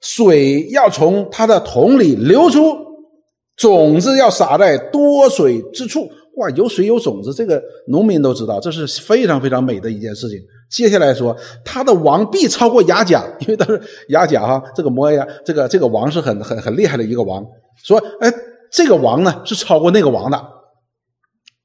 [0.00, 2.76] 水要从它的桶里流出，
[3.56, 6.10] 种子要撒在多水之处。
[6.38, 10.38] 哇，有水有种子，这个农民都知道，这是非常非常美的一件事情。
[10.70, 17.44] 接下来说，他的王必超过雅甲，因为他是雅甲哈，这个摩押，这个这个王是很很很厉害的一个王。
[17.82, 18.32] 说，哎，
[18.70, 20.40] 这个王呢是超过那个王的。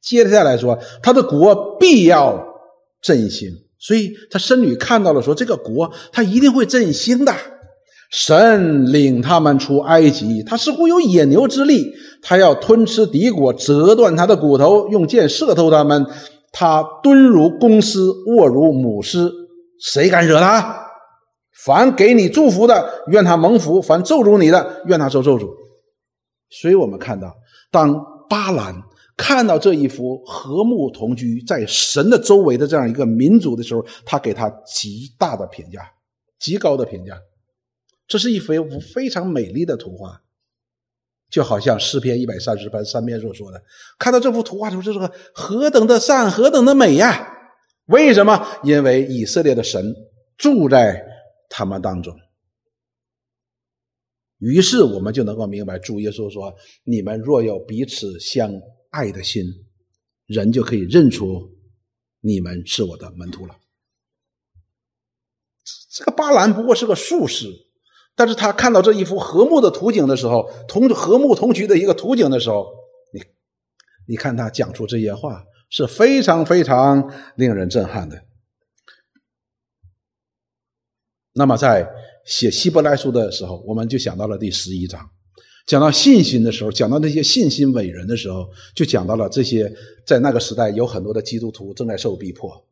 [0.01, 2.43] 接下来说，他的国必要
[3.01, 7.33] 振兴，所以他孙女看到了，说这个国他一定会振兴的。
[8.13, 16.05] 神领他们出埃及，他似乎有野牛之力，他要吞吃敌国，折断他的骨头，用箭射透他们。
[16.51, 17.97] 他蹲如公狮，
[18.27, 19.31] 卧如母狮，
[19.79, 20.85] 谁敢惹他？
[21.65, 25.49] 凡给你祝福的，愿他蒙福；凡咒诅你的，愿他受咒诅。
[26.51, 27.33] 所以我们看到，
[27.71, 27.99] 当
[28.29, 28.75] 巴兰
[29.17, 35.81] 看到这一幅和睦同居在神的周围的这样一个民族的时候，他给他极大的评价，
[36.39, 37.17] 极高的评价。
[38.13, 40.21] 这是一幅非常美丽的图画，
[41.31, 43.59] 就好像诗篇一百三十篇三篇所说的。
[43.97, 47.27] 看到这幅图画的时候，这是个何等的善，何等的美呀！
[47.85, 48.47] 为什么？
[48.63, 49.95] 因为以色列的神
[50.37, 51.03] 住在
[51.49, 52.15] 他们当中。
[54.37, 58.53] 于是我们就能够明白，主耶稣说：“你们若有彼此相
[58.91, 59.43] 爱的心，
[60.27, 61.49] 人就可以认出
[62.19, 63.55] 你们是我的门徒了。”
[65.89, 67.47] 这个巴兰不过是个术士。
[68.15, 72.67] 但是他看到这一幅和睦的图景的时候，同和睦同居的一个图景的时候，
[73.11, 73.19] 你，
[74.07, 78.23] 你看他讲出这些话是非常非常令人震撼的。
[81.33, 81.89] 那么在
[82.23, 85.09] 写希伯来书的时候，我们就想到了第十一章，
[85.65, 89.73] 讲到信心的时候，讲到那些信心伟人的时候，就讲到了这些
[90.05, 92.63] 在那个时代有很多的基督徒正在受逼迫，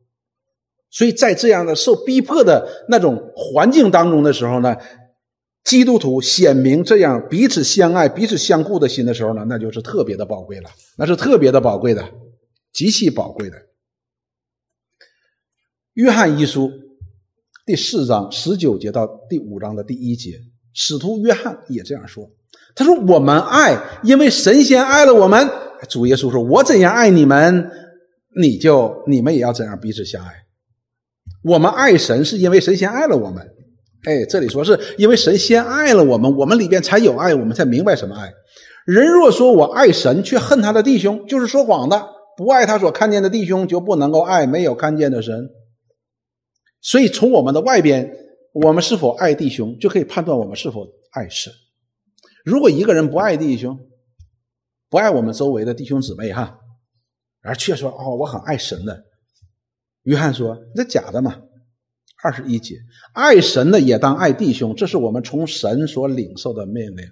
[0.88, 4.76] 所以在这样的受逼迫的那种环境当中的时候呢。
[5.64, 12.04] 基督徒显明这样彼此相爱、彼此相顾的心的时候呢，那就是特别的宝贵了，那是特别的宝贵的，
[12.72, 13.56] 极其宝贵的。
[15.94, 16.70] 约翰一书
[17.64, 20.40] 第四章十九节到第五章的第一节，
[20.74, 22.28] 使徒约翰也这样说
[22.74, 25.48] ：“他说，我们爱，因为神仙爱了我们。
[25.88, 27.70] 主耶稣说，我怎样爱你们，
[28.40, 30.32] 你就你们也要怎样彼此相爱。
[31.44, 33.48] 我们爱神，是因为神仙爱了我们。”
[34.04, 38.32] 哎，这里说是因为神先爱了我们，我们里边才有爱，我们才明白什么爱。
[38.84, 41.96] 人若说我爱神，却恨他的弟兄，就是说谎的；
[42.36, 45.48] 不爱他所看见的弟兄，就不能够爱没有看见的神。
[46.80, 48.12] 所以从我们的外边，
[48.52, 51.52] 我们是否爱弟兄，就可以判断我们是否爱神。
[52.44, 53.78] 如果一个人不爱弟兄，
[54.90, 56.58] 不爱我们周围的弟兄姊妹哈，
[57.44, 59.04] 而却说哦我很爱神的，
[60.02, 61.40] 约翰说那假的嘛。
[62.22, 62.78] 二十一节，
[63.14, 67.04] 爱神的也当爱弟兄，这是我们从神所领受的命令。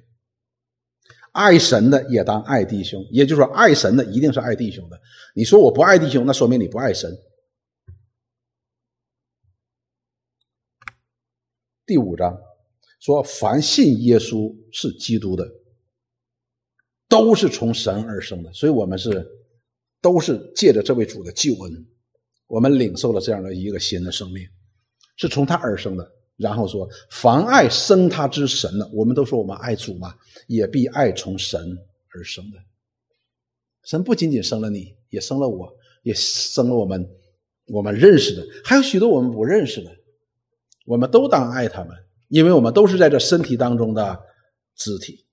[1.33, 5.01] 爱神的也当爱弟兄，也就是说，爱神的一定是爱弟兄的。
[5.35, 7.11] 你说我不爱弟兄，那说明你不爱神。
[11.87, 12.37] 第五章
[13.01, 15.44] 说，凡信耶稣是基督的，
[17.09, 19.27] 都是从神而生的，所以我们是
[20.01, 21.87] 都是借着这位主的救恩，
[22.46, 24.46] 我们领受了这样的一个新的生命。
[25.21, 30.15] 是从他而生的，然后说凡爱生他之神的，我们都说我们爱主嘛，
[30.47, 31.61] 也必爱从神
[32.09, 32.57] 而生的。
[33.85, 35.71] 神不仅仅生了你，也生了我，
[36.05, 37.07] 也生了我们，
[37.67, 39.95] 我们认识的，还有许多我们不认识的，
[40.87, 41.95] 我们都当爱他们，
[42.29, 44.19] 因为我们都是在这身体当中的
[44.75, 45.27] 肢体。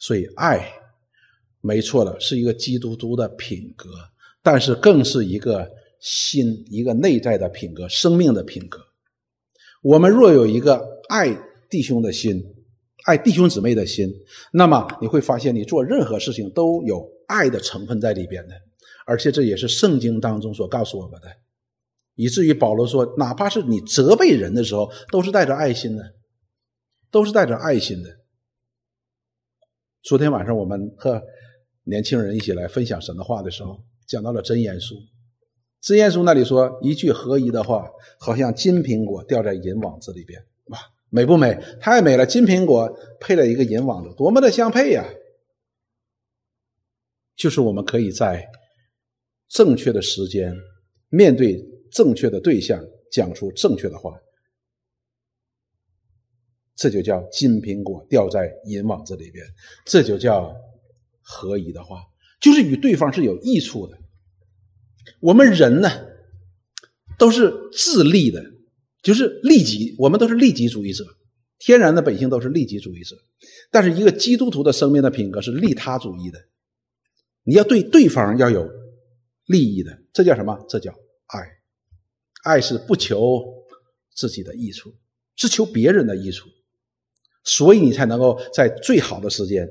[0.00, 0.68] 所以爱，
[1.60, 3.88] 没错的，是一个基督徒的品格，
[4.42, 5.77] 但是更是一个。
[6.00, 8.80] 心一个内在的品格，生命的品格。
[9.82, 11.36] 我们若有一个爱
[11.70, 12.42] 弟兄的心，
[13.04, 14.12] 爱弟兄姊妹的心，
[14.52, 18.54] 那么你会发现，你做任何事情都有爱的成分在里边的。
[19.06, 21.28] 而且这也是圣经当中所告诉我们的，
[22.14, 26.14] 以至于保罗说，哪怕是你责备人的时候，都是带着爱心的，
[27.10, 28.10] 都是带着爱心的。
[30.02, 31.22] 昨天晚上我们和
[31.84, 34.94] 年轻人一起来分享神的话的时候，讲到了真言书。
[35.80, 37.88] 真言书那里说一句合宜的话，
[38.18, 41.54] 好像金苹果掉在银网子里边，哇，美不美？
[41.80, 42.26] 太美了！
[42.26, 45.04] 金苹果配了一个银网子，多么的相配呀！
[47.36, 48.44] 就是我们可以在
[49.48, 50.52] 正确的时间，
[51.08, 54.20] 面对正确的对象，讲出正确的话，
[56.74, 59.46] 这就叫金苹果掉在银网子里边，
[59.86, 60.52] 这就叫
[61.22, 62.02] 合宜的话，
[62.40, 63.96] 就是与对方是有益处的。
[65.20, 65.90] 我们人呢，
[67.18, 68.44] 都是自利的，
[69.02, 71.04] 就是利己，我们都是利己主义者，
[71.58, 73.16] 天然的本性都是利己主义者。
[73.70, 76.38] 但是一个基督徒的生命的品格是利他主义的，
[77.44, 78.68] 你要对对方要有
[79.46, 80.58] 利益的，这叫什么？
[80.68, 80.92] 这叫
[81.26, 81.40] 爱。
[82.44, 83.44] 爱是不求
[84.14, 84.94] 自己的益处，
[85.36, 86.48] 是求别人的益处，
[87.44, 89.68] 所以你才能够在最好的时间，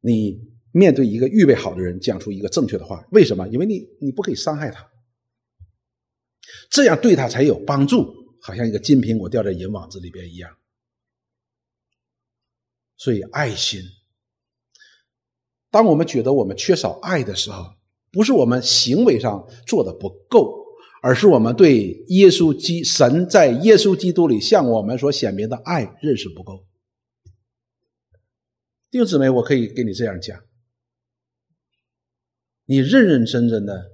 [0.00, 0.50] 你。
[0.72, 3.46] 面对一个预备好的人，讲出一个正确的话，为什么？
[3.48, 4.88] 因为你你不可以伤害他，
[6.70, 10.50] 这样对他才有帮助，好像一个金苹果掉在银网子里边一样。
[12.96, 13.80] 所以爱心，
[15.70, 17.64] 当我们觉得我们缺少爱的时候，
[18.12, 20.64] 不是我们行为上做的不够，
[21.02, 26.66] 而是我们对耶稣基神在耶稣基督里向我们所显明的爱认识不够。
[28.90, 30.38] 弟兄姊妹，我可以给你这样讲。
[32.70, 33.90] 你认认真真的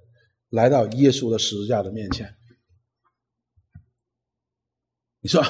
[0.50, 2.36] 来到耶稣的十字架的面前，
[5.20, 5.42] 你说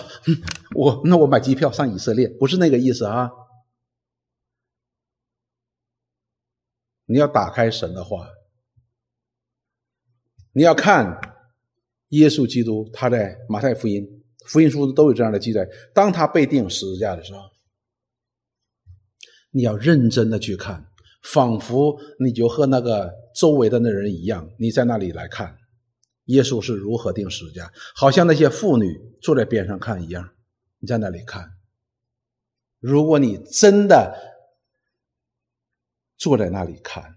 [0.76, 3.28] 我那我买机票上以色列，不是那个意思啊！
[7.06, 8.28] 你要打开神的话，
[10.52, 11.20] 你要看
[12.10, 14.06] 耶稣基督，他在马太福音、
[14.46, 15.68] 福音书都有这样的记载。
[15.92, 17.40] 当他被钉十字架的时候，
[19.50, 20.92] 你要认真的去看。
[21.32, 25.56] 仿佛你就和那个周围的那人一样，你在那里来看
[26.26, 30.28] 耶稣是如何定十字架，好像那些妇女坐在边上看一样，
[30.78, 31.52] 你在那里看。
[32.78, 34.16] 如果你真的
[36.16, 37.16] 坐在那里看，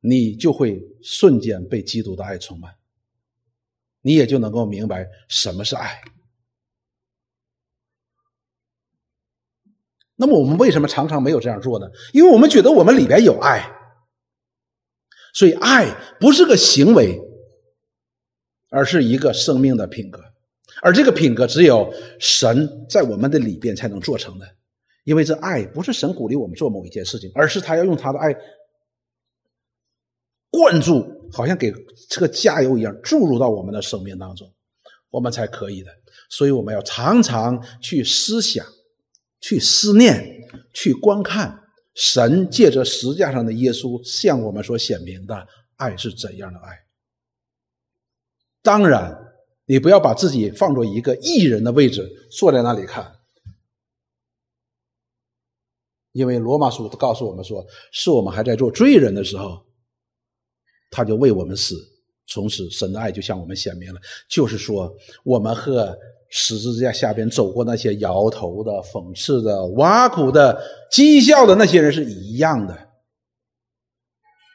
[0.00, 2.74] 你就会瞬间被基督的爱充满，
[4.02, 6.00] 你也就能够明白什么是爱。
[10.20, 11.86] 那么我们为什么常常没有这样做呢？
[12.12, 13.64] 因为我们觉得我们里边有爱，
[15.32, 15.86] 所以爱
[16.18, 17.16] 不是个行为，
[18.70, 20.20] 而是一个生命的品格。
[20.82, 21.88] 而这个品格只有
[22.18, 24.46] 神在我们的里边才能做成的。
[25.04, 28.34] 因为这爱不是神鼓励我们做某一件事情，而是他要用他的爱
[30.50, 31.72] 灌注，好像给
[32.10, 34.52] 这个加油一样注入到我们的生命当中，
[35.10, 35.90] 我们才可以的。
[36.28, 38.66] 所以我们要常常去思想。
[39.40, 41.60] 去思念，去观看
[41.94, 46.76] 神借着石架上的耶稣向我们所显明的爱是怎样的爱。
[48.62, 49.16] 当然，
[49.66, 53.16] 你不要把自己放作一个艺人的位置，坐在那里看，
[56.12, 59.64] 因为罗马书告诉我们说，是我们还在做罪人的时候，
[60.90, 61.76] 他就为我们死，
[62.26, 64.00] 从此神的爱就向我们显明了。
[64.28, 64.92] 就是说，
[65.24, 65.96] 我们和
[66.30, 70.62] 十字架下边走过那些摇头的、讽刺的、挖苦的、
[70.92, 72.88] 讥笑的那些人是一样的。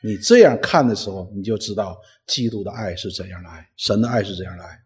[0.03, 1.97] 你这样看的时候，你就知道
[2.27, 4.79] 基督的爱是怎样的爱，神的爱是怎样的爱。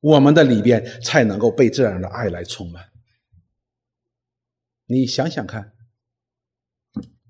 [0.00, 2.84] 我们的里边才能够被这样的爱来充满。
[4.86, 5.72] 你想想看，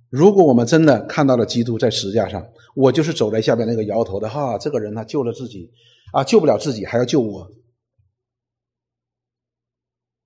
[0.08, 5.70] 如果我们真的看到了基督在十字架上，我就是走在下边那个摇头的哈，这个人他救了自己
[6.12, 7.50] 啊，救不了自己还要救我。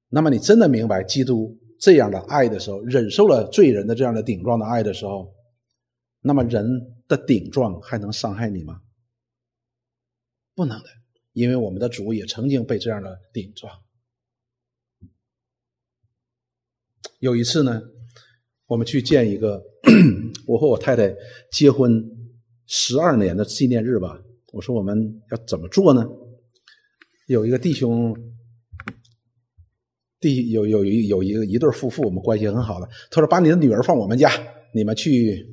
[0.09, 1.59] 那么你真的明白基督？
[1.77, 5.35] 这样的爱的时候，忍受了罪人的这样的顶撞的爱的时候，
[6.21, 6.65] 那么人
[7.07, 8.81] 的顶撞还能伤害你吗？
[10.55, 10.85] 不能的，
[11.33, 13.83] 因为我们的主也曾经被这样的顶撞。
[17.19, 17.83] 有一次呢，
[18.67, 19.63] 我们去见一个
[20.47, 21.15] 我和我太太
[21.53, 22.03] 结婚
[22.67, 24.23] 十二年的纪念日吧。
[24.55, 26.07] 我说我们要怎么做呢？
[27.27, 28.17] 有一个弟兄。
[30.21, 32.89] 弟有有一有一个一对夫妇，我们关系很好的。
[33.11, 34.31] 他说：“把你的女儿放我们家，
[34.73, 35.47] 你们去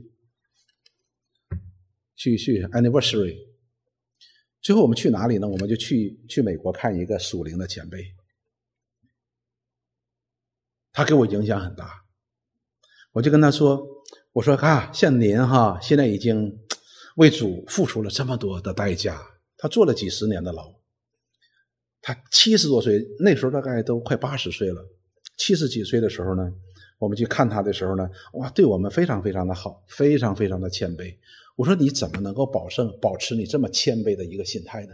[2.16, 3.36] 去去 anniversary。”
[4.64, 5.50] 最后我们去哪里呢？
[5.50, 8.02] 我们就去去美国看一个属灵的前辈。
[10.94, 12.06] 他给我影响很大，
[13.12, 13.86] 我就跟他说
[14.32, 16.61] ：“我说啊，像您哈，现在已经
[17.16, 19.22] 为主付出了这么多的代价，
[19.58, 20.74] 他坐了几十年的牢。”
[22.04, 24.84] 他七十多岁，那时候大概都快八十岁了。
[25.38, 26.52] 七十几岁的时候呢，
[26.98, 31.16] 我们去看他的时候呢，哇，对我们非常非常的好，非常非常的谦卑。
[31.56, 34.94] 我说你怎么能够保证保持你这么谦卑的一个心态呢？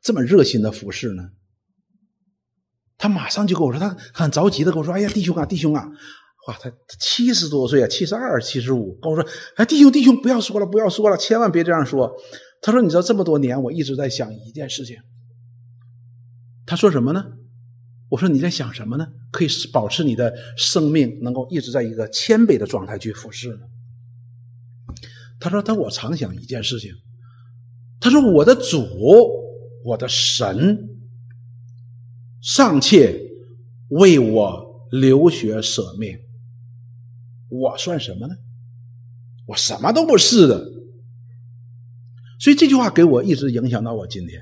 [0.00, 1.32] 这么热心的服侍呢？
[2.96, 5.86] 他马上就跟我说，他很着急的跟我说：“哎呀，弟兄啊，弟兄啊，
[6.46, 12.12] 哇，他七十多岁啊，七十二、七十五，跟我说，哎，弟兄弟兄，不要说了，不要说了，千万别这样说。”
[12.62, 14.96] 他说：“你知道这么多年，我一直在想一件事情。”
[16.64, 17.24] 他说什么呢？
[18.08, 19.06] 我说你在想什么呢？
[19.30, 23.66] 可以保持你的生命能够一直在一个谦卑的状态去服侍呢？
[25.38, 26.92] 他说：“但我常想一件事情。
[28.00, 28.86] 他说我的主，
[29.84, 30.88] 我的神，
[32.40, 33.20] 尚且
[33.90, 36.16] 为我流血舍命，
[37.48, 38.34] 我算什么呢？
[39.46, 40.72] 我什么都不是的。
[42.38, 44.40] 所以这句话给我一直影响到我今天。”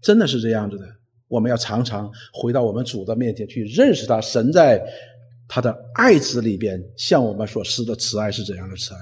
[0.00, 0.84] 真的是这样子的，
[1.26, 4.20] 我们要常常回到我们主的面前去认识他。
[4.20, 4.82] 神在
[5.46, 9.00] 他的爱子里边向我们所施的慈爱是怎样的慈爱，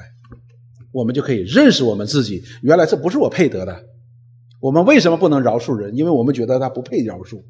[0.90, 2.42] 我们就可以认识我们自己。
[2.62, 3.84] 原来这不是我配得的。
[4.58, 5.94] 我们为什么不能饶恕人？
[5.94, 7.44] 因为我们觉得他不配饶恕。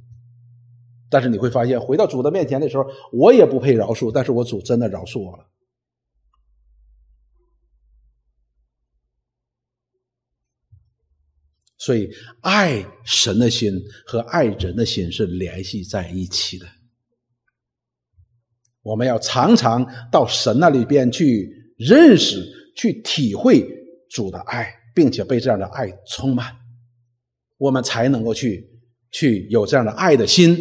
[1.09, 5.47] 但是你会发现，回到主的面前的时候，我也不配饶恕，但是我主真的饶恕我了。
[11.79, 13.73] 所以，爱神的心
[14.05, 16.67] 和爱人的心是联系在一起的。
[18.83, 22.45] 我们要常常到神那里边去认识、
[22.77, 23.65] 去体会
[24.11, 26.53] 主的爱，并且被这样的爱充满，
[27.59, 28.69] 我们才能够去
[29.13, 30.57] 去有这样的爱的心。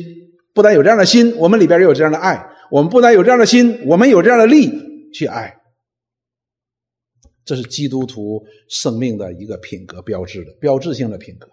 [0.56, 2.44] 不但有这样的心，我们里边也有这样的爱。
[2.72, 4.72] 我们不但有这样的心，我们有这样的力
[5.14, 5.54] 去爱。
[7.44, 11.48] 这是基督徒生命的一个品格标志的标志性的品格。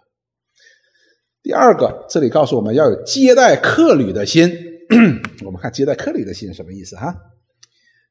[1.43, 4.49] 第二个，这里告诉我们要有接待客旅的心。
[5.45, 7.13] 我们看接待客旅的心什么意思哈？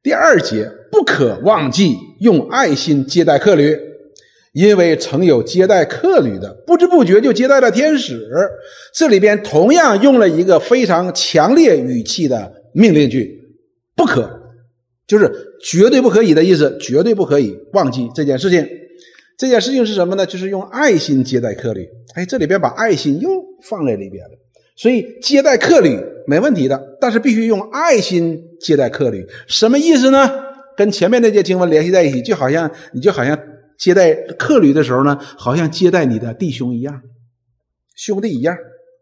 [0.02, 3.78] 第二节不可忘记用爱心接待客旅，
[4.52, 8.20] 因为曾有接待客旅的，不知不觉就接待了天使。
[8.94, 13.38] 这里边同样用了一个非常强烈语气的命令句，
[13.96, 14.40] 不可。
[15.06, 15.30] 就是
[15.62, 18.66] 绝对不可以的意思，绝对不可以忘记这件事情。
[19.36, 20.24] 这件事情是什么呢？
[20.24, 21.86] 就是用爱心接待客旅。
[22.14, 23.28] 哎，这里边把爱心又
[23.62, 24.30] 放在里边了。
[24.76, 29.26] 所以接待客旅没问题的，但是必须用爱心接待客旅。
[29.46, 30.30] 什么意思呢？
[30.76, 33.38] 跟前面那些经文联系在一起，就好像你就好像
[33.82, 37.02] 接待客旅的时候呢，好像接待你的弟兄一样，
[37.96, 38.56] 兄弟一样，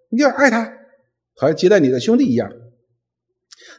[0.08, 0.64] 你要爱他，
[1.36, 2.50] 好像接待你的兄弟一样。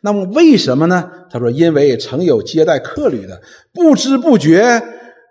[0.03, 1.09] 那么为什么呢？
[1.31, 3.41] 他说：“因为曾有接待客旅的，
[3.73, 4.79] 不知不觉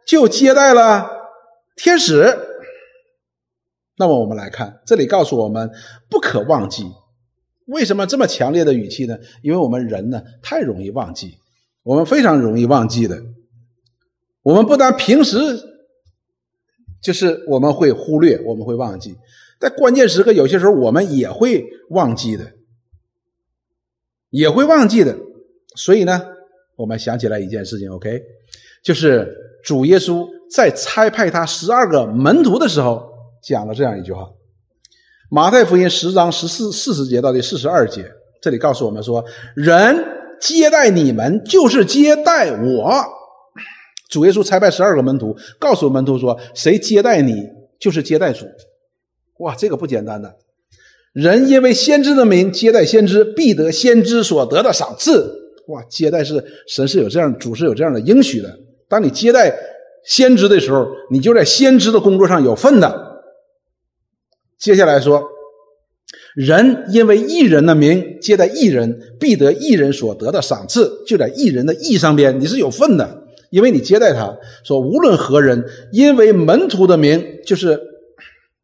[0.05, 1.09] 就接待了
[1.77, 2.37] 天使。”
[3.97, 5.71] 那么我们来看，这里告诉我们
[6.11, 6.85] 不可忘记。
[7.67, 9.17] 为什么这么强烈的语气呢？
[9.45, 11.39] 因为我们人呢太容易忘记，
[11.85, 13.23] 我们非常容易忘记的。
[14.43, 15.39] 我们不但平时
[17.03, 19.17] 就是我们会忽略，我们会忘记，
[19.59, 22.53] 在关键时刻，有些时候我们也会忘记的。
[24.31, 25.13] 也会忘记的，
[25.75, 26.23] 所以呢，
[26.77, 28.23] 我们想起来一件事情，OK，
[28.81, 29.29] 就是
[29.65, 33.11] 主耶稣在差派他十二个门徒的时候
[33.43, 34.31] 讲了这样一句话：
[35.31, 38.09] 马太福音十章十四四十节到第四十二节，
[38.41, 39.25] 这里告诉我们说，
[39.57, 39.97] 人
[40.41, 43.20] 接待你们就是接待我。
[44.11, 47.33] 主耶稣差派十二个门徒，告诉门徒说，谁接待你
[47.79, 48.45] 就是接待主。
[49.39, 50.37] 哇，这个不简单的。
[51.13, 55.35] 人因为先知的名接待先知，必得先知所得的赏赐。
[55.69, 58.59] 哇，接待是神是有这样，主是有这样的应许的。
[58.89, 59.57] 当你接待
[60.05, 63.23] 先知的时候，你就在先知的工作上有份的。
[64.59, 65.23] 接下来说，
[66.35, 73.20] 人因为异人的名接待异人，必得异人所得的赏赐，就在异人的义上边，你是有份的，
[73.51, 74.35] 因为你接待他。
[74.65, 77.79] 说无论何人，因为门徒的名，就是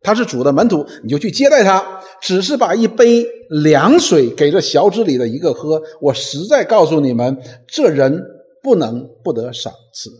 [0.00, 2.00] 他是主的门徒，你就去接待他。
[2.22, 8.32] 只是把一杯凉水给这小子里的一个喝，我实在告诉你们，这人。
[8.62, 10.10] 不能不得赏赐，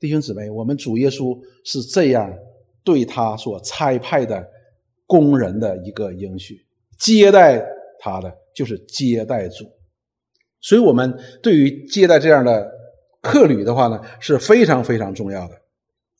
[0.00, 2.28] 弟兄姊妹，我们主耶稣是这样
[2.82, 4.44] 对他所差派的
[5.06, 6.66] 工人的一个应许，
[6.98, 7.64] 接待
[8.00, 9.64] 他的就是接待主，
[10.64, 12.66] 所以我们对于接待这样的
[13.20, 15.54] 客旅的话呢，是非常非常重要的，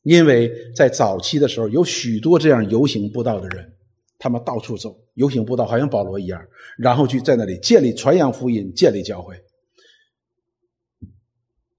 [0.03, 3.73] 因为在早期的时候，有许多这样游行布道的人，
[4.19, 6.39] 他们到处走，游行布道，好像保罗一样，
[6.77, 9.35] 然后去在那里建立传扬福音，建立教会。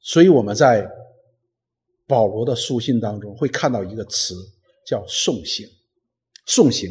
[0.01, 0.89] 所以我们在
[2.05, 4.35] 保罗的书信当中会看到一个词，
[4.85, 5.65] 叫送行。
[6.47, 6.91] 送行，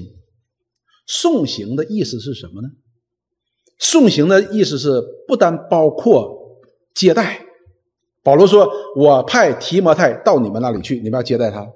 [1.06, 2.70] 送行的意思是什么呢？
[3.78, 6.60] 送行的意思是不单包括
[6.94, 7.42] 接待。
[8.24, 8.68] 保罗说
[8.98, 11.68] ：“我派提摩太到你们那里去，你们要接待他。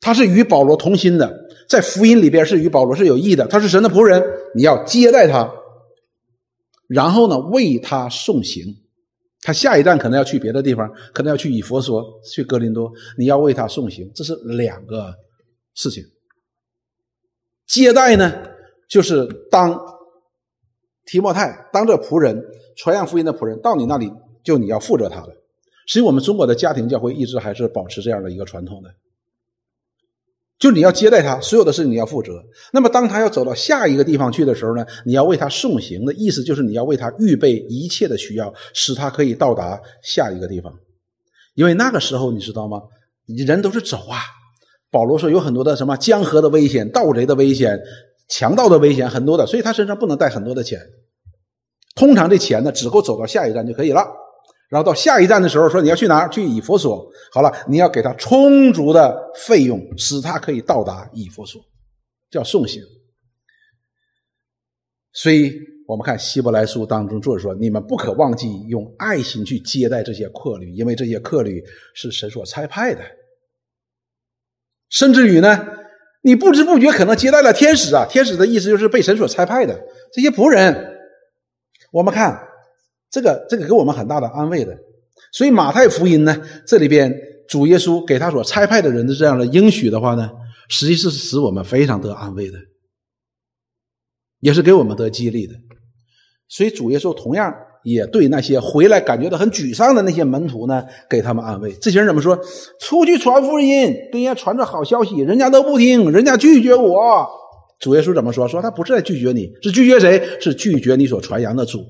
[0.00, 1.34] 他是与保罗同心的，
[1.68, 3.46] 在福音里边是与保罗是有益的。
[3.46, 4.22] 他是神的仆人，
[4.54, 5.50] 你要接待他，
[6.88, 8.64] 然后呢为他送行。”
[9.42, 12.92] 他下一站可能要去别的地方，可能要去以佛所，去哥林多。
[13.16, 15.14] 你要为他送行，这是两个
[15.74, 16.04] 事情。
[17.66, 18.30] 接待呢，
[18.86, 19.74] 就是当
[21.10, 22.40] 提莫泰当着仆人，
[22.76, 24.12] 传扬福音的仆人，到你那里
[24.44, 25.32] 就你要负责他的。
[25.88, 28.88] 实际我们中国的家庭教会一直还是保持这样的一个传统的。
[30.56, 32.40] 就你要接待他，所有的事情你要负责。
[32.72, 40.72] 那么，当他要走到下一个地方去的时候呢，你要为他送行的意思就是你要为他预备一切的需要，使他可以到达下一个地方。
[41.54, 42.82] 因为那个时候你知道吗？
[43.26, 44.20] 人都是走啊。
[44.92, 47.80] 保罗说有很多的什么江河的危险、盗贼的危险、
[48.28, 50.78] 强盗的危险，很多的，所以他身上不能带很多的钱。
[51.94, 54.06] 通常这钱呢，只够走到下一站就可以了。
[54.68, 56.28] 然后到下一站的时候，说你要去哪儿？
[56.28, 57.10] 去以佛所。
[57.32, 61.60] 好了，你要给他充足的费用，使他可以到达以佛所，
[62.30, 62.80] 叫送行。
[65.12, 65.52] 所以
[65.88, 71.60] 我们看希伯来书当中作者说：“你们不可忘记用爱心去接待这些客旅，因为这些客旅
[71.94, 73.02] 是神所差派的。
[74.88, 75.66] 甚至于呢，
[76.22, 78.06] 你不知不觉可能接待了天使啊！
[78.08, 79.76] 天使的意思就是被神所差派的
[80.12, 80.98] 这些仆人。
[81.90, 82.40] 我们看。”
[83.12, 84.72] 这个这个给我们很大的安慰的，
[85.32, 87.12] 所以马太福音呢，这里边
[87.48, 90.30] 主耶稣给他所差派的人的这样的应许的话呢，
[90.68, 92.58] 实际是使我们非常得安慰的，
[94.38, 95.54] 也是给我们得激励的。
[96.46, 101.72] 所以主耶稣同样也对那些回来感觉到很沮丧的那些门徒呢，给他们安慰。
[101.82, 102.38] 这些人怎么说？
[102.78, 107.39] 出去传福音，跟人家传着好消息，人家都不听，人家拒绝我。
[107.80, 108.46] 主耶稣怎么说？
[108.46, 110.38] 说他不是在拒绝你，是拒绝谁？
[110.40, 111.84] 是拒绝你所传扬的主。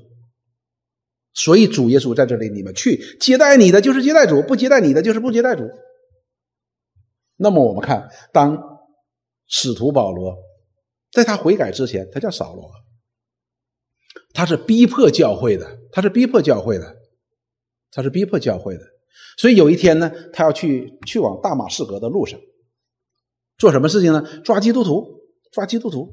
[1.33, 5.69] 所以主耶稣在这里，你们去接待你的就是接待主，不接待你的就是不接待主。
[7.37, 8.57] 那么我们看，当
[9.47, 10.35] 使徒保罗
[11.11, 12.69] 在他悔改之前，他叫扫罗，
[14.33, 16.95] 他是逼迫教会的，他是逼迫教会的，
[17.91, 18.83] 他是逼迫教会的。
[19.37, 22.39] 所以有一天呢，他要去去往大马士革的路上，
[23.57, 24.21] 做什么事情呢？
[24.43, 25.20] 抓基督徒，
[25.51, 26.09] 抓基督徒，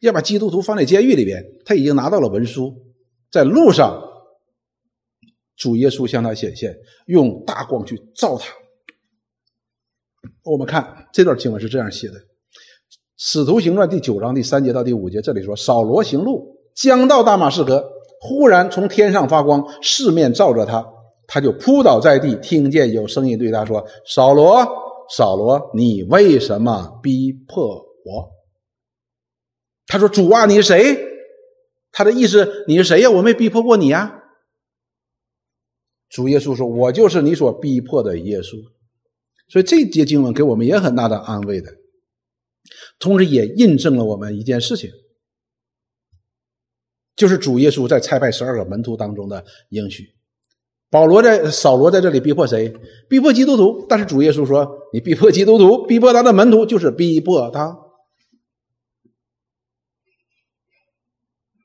[0.00, 1.44] 要把基督徒放在监狱里边。
[1.64, 2.74] 他已经拿到了文书，
[3.30, 4.04] 在路上。
[5.56, 6.72] 主耶稣向他显现，
[7.06, 8.46] 用大光去照他。
[10.44, 12.14] 我们看这段经文是这样写的：
[13.16, 17.84] 《使徒行传》第九章第三节到第五节，这里说：“扫罗行路，将到大马士革，
[18.20, 20.86] 忽然从天上发光，四面照着他，
[21.26, 24.64] 他就扑倒在地，听见有声音对他说：‘扫罗，
[25.10, 27.66] 扫罗，你为什么逼迫
[28.04, 28.30] 我？’
[29.88, 30.96] 他说：‘主啊，你是谁？’
[31.90, 33.10] 他的意思，你是谁呀？
[33.10, 34.22] 我没逼迫过你呀。”
[36.08, 38.56] 主耶稣说：“我就是你所逼迫的耶稣。”
[39.50, 41.72] 所以这节经文给我们也很大的安慰的，
[42.98, 44.90] 同时也印证了我们一件事情，
[47.16, 50.04] 就是主耶稣在差派十二个门徒当中的应许。
[50.90, 52.70] 保罗在扫罗在这里逼迫谁？
[53.08, 53.86] 逼迫基督徒。
[53.88, 57.74] 但是主耶稣说：“你逼迫基督徒，逼迫他的门徒，就是逼迫他。”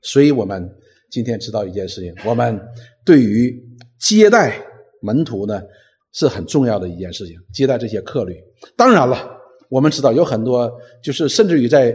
[0.04, 0.70] 所以，我们
[1.10, 2.60] 今天知道一件事情：我们
[3.04, 3.52] 对于
[3.98, 4.56] 接待
[5.00, 5.60] 门徒呢，
[6.12, 7.36] 是很重要的一件事情。
[7.52, 8.36] 接待这些客旅，
[8.76, 9.18] 当然了，
[9.68, 10.70] 我们知道有很多，
[11.02, 11.92] 就是甚至于在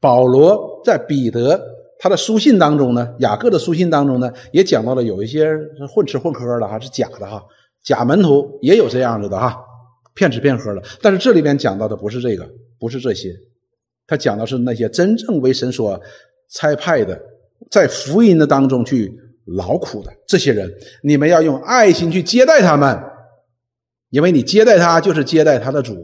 [0.00, 1.72] 保罗、在彼得。
[1.96, 5.48] 他的书信当中呢，雅各的书信当中呢，也讲到了有一些
[5.88, 7.42] 混吃混喝的哈，是假的哈，
[7.82, 9.56] 假门徒也有这样子的哈，
[10.14, 10.82] 骗吃骗喝的。
[11.00, 12.46] 但是这里边讲到的不是这个，
[12.78, 13.32] 不是这些，
[14.06, 15.98] 他讲的是那些真正为神所
[16.50, 17.18] 差派的，
[17.70, 19.12] 在福音的当中去
[19.44, 22.98] 劳苦的这些人，你们要用爱心去接待他们，
[24.10, 25.94] 因为你接待他就是接待他的主。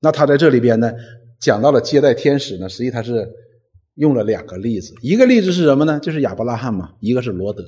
[0.00, 0.92] 那他在这里边呢？
[1.38, 3.30] 讲到了接待天使呢，实际他是
[3.96, 6.00] 用了两个例子，一个例子是什么呢？
[6.00, 7.62] 就是亚伯拉罕嘛，一个是罗德。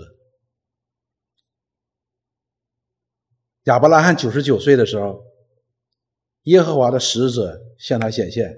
[3.65, 5.23] 亚伯拉罕九十九岁的时候，
[6.45, 8.57] 耶和华的使者向他显现，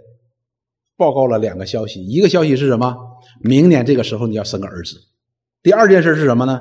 [1.01, 2.95] 报告了两个消息，一个消息是什么？
[3.43, 4.97] 明年这个时候你要生个儿子。
[5.63, 6.61] 第二件事是什么呢？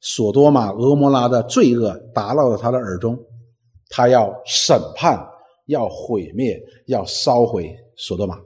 [0.00, 3.18] 索多玛、俄摩拉的罪恶达到了他的耳中，
[3.88, 5.26] 他要审判。
[5.68, 8.36] 要毁灭，要烧毁索多玛。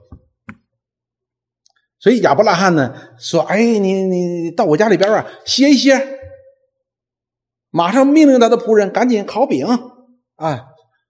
[1.99, 6.01] 所以亚伯拉罕呢说：“哎，你你到我家里边啊，歇一歇。”
[7.69, 9.67] 马上命令他的仆人赶紧烤饼，
[10.37, 10.65] 啊，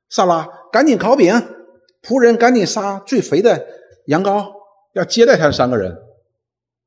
[0.09, 1.33] 萨拉赶紧烤饼，
[2.01, 3.65] 仆人赶紧杀最肥的
[4.07, 4.51] 羊羔，
[4.93, 5.97] 要接待他三个人。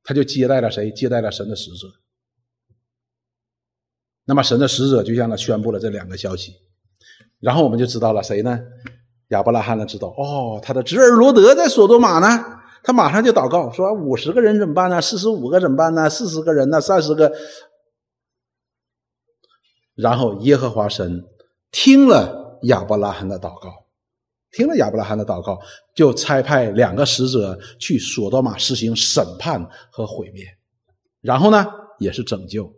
[0.06, 0.90] 他就接待了谁？
[0.90, 1.88] 接待了神的使者。
[4.26, 6.52] 那么神的使者就向他宣布了这两个消息，
[7.40, 8.60] 然后我们就知道了谁呢？
[9.28, 12.44] 亚伯拉罕呢知道哦，他的侄儿罗德在索多玛呢，
[12.82, 15.00] 他马上就祷告说：五十个人怎么办呢？
[15.00, 16.10] 四十五个怎么办呢？
[16.10, 16.80] 四十个人呢？
[16.80, 17.32] 三十个。
[19.94, 21.24] 然后耶和华神
[21.70, 23.84] 听了亚伯拉罕的祷告，
[24.55, 25.59] 听了亚伯拉罕的祷告，
[25.94, 30.44] 就差派两个使者去索多玛实行审判和毁灭，
[31.20, 31.66] 然后呢
[31.98, 32.72] 也是拯救。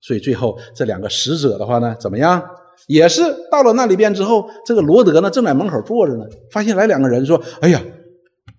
[0.00, 2.42] 所以最后这两个使者的话呢，怎么样？
[2.88, 7.80] 也是到了那里边之后，这个罗德呢正在门口坐着呢，发现来两个人说：“哎呀，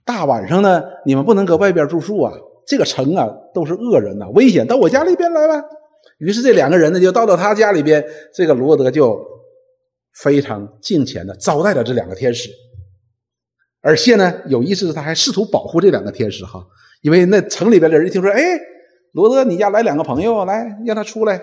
[0.05, 2.31] 大晚上呢，你们不能搁外边住宿啊！
[2.65, 5.61] 这个城啊都是恶人呐，危险，到我家里边来吧。”
[6.19, 8.01] 于是这两个人呢就到了他家里边，
[8.33, 9.19] 这个罗德就
[10.15, 12.49] 非常敬虔的招待了这两个天使，
[13.81, 16.65] 而且呢有意思是他还试图保护这两个天使哈，
[17.01, 18.41] 因为那城里边的人一听说：“哎，
[19.13, 21.41] 罗德你家来两个朋友，来让他出来。”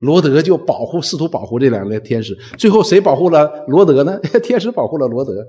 [0.00, 2.36] 罗德就保护，试图保护这两个天使。
[2.56, 4.16] 最后谁保护了罗德呢？
[4.42, 5.44] 天使保护了罗德。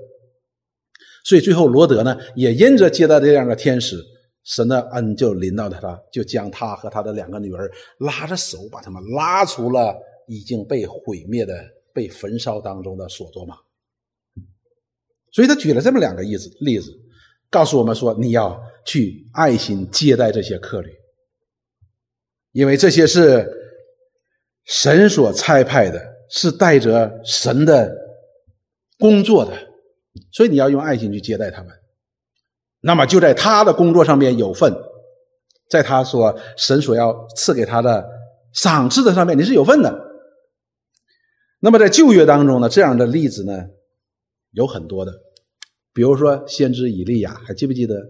[1.24, 3.96] 所以最后罗德呢，也因着接待这样的天使，
[4.42, 9.94] 神的恩就临到了他，就将他和他的两个女儿拉着手，把他们拉出了
[10.30, 11.54] 已经被毁灭的、
[11.92, 13.54] 被焚烧当中的索多玛。
[15.32, 16.90] 所以他举了这么两个例子，例子
[17.50, 20.90] 告诉我们说：你要去爱心接待这些客旅，
[22.52, 23.56] 因为这些是。
[24.66, 27.92] 神所差派的是带着神的
[28.98, 29.52] 工作的，
[30.30, 31.72] 所以你要用爱心去接待他们。
[32.80, 34.72] 那么就在他的工作上面有份，
[35.68, 38.06] 在他所神所要赐给他的
[38.52, 40.09] 赏赐的上面，你是有份的。
[41.60, 43.66] 那么在旧约当中呢，这样的例子呢
[44.52, 45.12] 有很多的，
[45.92, 48.02] 比如说先知以利亚，还记不记得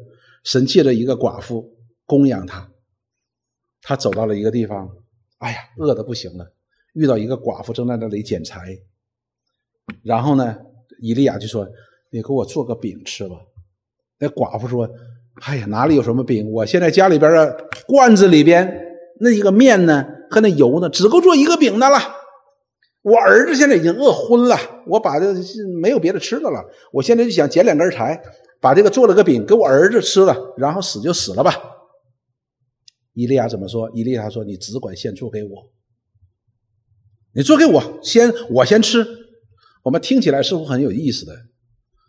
[0.45, 1.77] 神借着一个寡妇
[2.07, 2.71] 供养他，
[3.83, 4.89] 他走到了一个地方。
[5.39, 6.53] 哎呀，饿的不行了，
[6.93, 8.79] 遇到一个寡妇正在那里捡柴，
[10.03, 10.57] 然后呢，
[11.01, 11.67] 以利亚就说
[12.13, 13.37] ：“你给我做个饼吃吧。”
[14.21, 14.89] 那寡妇说
[15.43, 16.51] ：“哎呀，哪里有什么饼？
[16.51, 18.71] 我现在家里边的罐子里边
[19.19, 21.99] 那一个面呢和那油呢，只够做一个饼的了。
[23.03, 25.35] 我儿子现在已经饿昏了，我把这
[25.81, 26.63] 没有别的吃的了。
[26.93, 28.21] 我现在就想捡两根柴，
[28.61, 31.53] 把这个做了个饼给我儿子吃了，然后死就死了吧。”
[33.15, 33.91] 伊利亚怎么说？
[33.93, 35.71] 伊利亚说：“你只管先做给我，
[37.35, 39.05] 你做给我，先我先吃。
[39.83, 41.35] 我们听起来似乎很有意思的。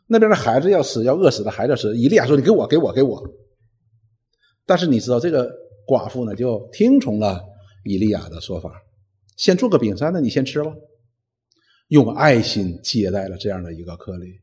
[0.08, 1.98] 那边的孩子要死，要饿死的孩子死。
[1.98, 3.22] 伊利亚说：‘你给我，给我，给我。’
[4.68, 5.50] 但是你知道，这个
[5.88, 7.42] 寡妇呢，就听从了
[7.84, 8.72] 伊利亚的说法，
[9.42, 10.72] 先做个饼山，那你先吃吧。
[11.88, 14.39] 用爱心接待了这样的一个客旅。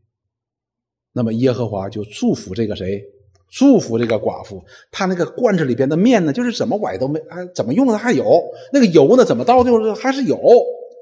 [1.12, 3.01] 那么耶和华就祝福这个谁？”
[3.49, 8.42] 祝福这个寡妇，她那个罐子里边的面呢，就是怎么崴都没，啊，怎么用的还有
[8.72, 10.36] 那个油呢，怎么倒就是还是有，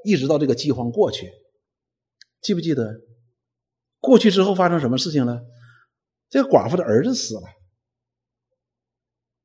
[0.05, 1.31] 一直到这个饥荒过去，
[2.39, 3.01] 记不记得？
[3.99, 5.41] 过去之后发生什么事情了？
[6.29, 7.41] 这个寡妇的儿子死了，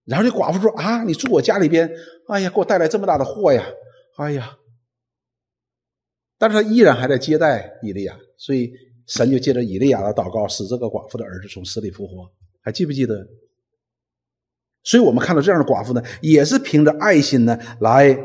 [0.04, 1.90] 然后这寡妇说：“啊，你住我家里边，
[2.28, 3.66] 哎呀，给我带来这么大的祸呀！
[4.22, 4.56] 哎呀！”
[6.38, 8.72] 但是他依然还在接待以利亚，所以
[9.06, 12.28] 神就借着以利亚的祷告，使这个寡妇的儿子从死里复活。
[12.60, 13.24] 还记不记得？
[14.82, 18.18] 所以我们看到这样的寡妇呢，也是凭着爱心呢来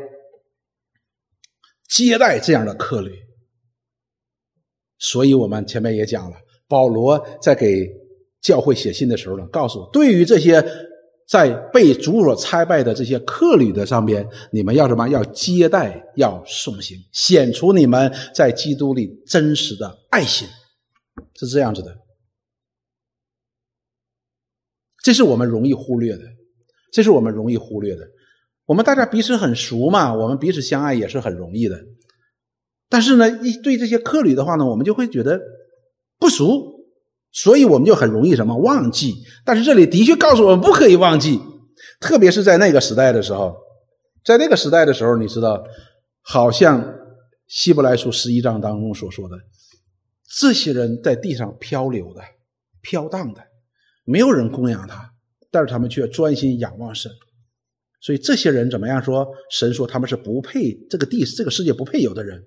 [1.88, 3.12] 接待这样的客旅。
[4.98, 6.38] 所以我们前面也讲了，
[6.68, 7.88] 保罗在给
[8.42, 10.64] 教会写信的时候呢，告诉对于这些。
[11.28, 15.06] 在被主所差派的这些客旅的上边，你们要什么？
[15.10, 20.48] 要接待，要送行，显出你们在基督里真实的爱心，
[21.36, 21.94] 是这样子的。
[25.04, 26.24] 这是我们容易忽略的，
[26.94, 28.08] 这是我们容易忽略的。
[28.66, 31.78] 我们大家彼此很熟嘛，我们彼此相爱也是很容易的。
[32.88, 35.42] 但是呢，一对这些客旅的话呢，我们就会觉得
[36.18, 36.77] 不熟。
[37.32, 39.16] 所以我们就很容易什么忘记，
[39.46, 41.40] 但是这里的确告诉我们不可以忘记，
[42.00, 43.56] 特别是在那个时代的时候，
[44.26, 45.64] 在那个时代的时候，你知道，
[46.22, 46.96] 好像
[47.48, 49.36] 希伯来书十一章当中所说的，
[50.40, 52.22] 这些人在地上漂流的、
[52.82, 53.42] 飘荡的，
[54.04, 55.14] 没有人供养他，
[55.52, 57.12] 但是他们却专心仰望神，
[58.02, 59.28] 所以这些人怎么样说？
[59.52, 62.44] 神说他们是不配这个地这个世界不配有的人，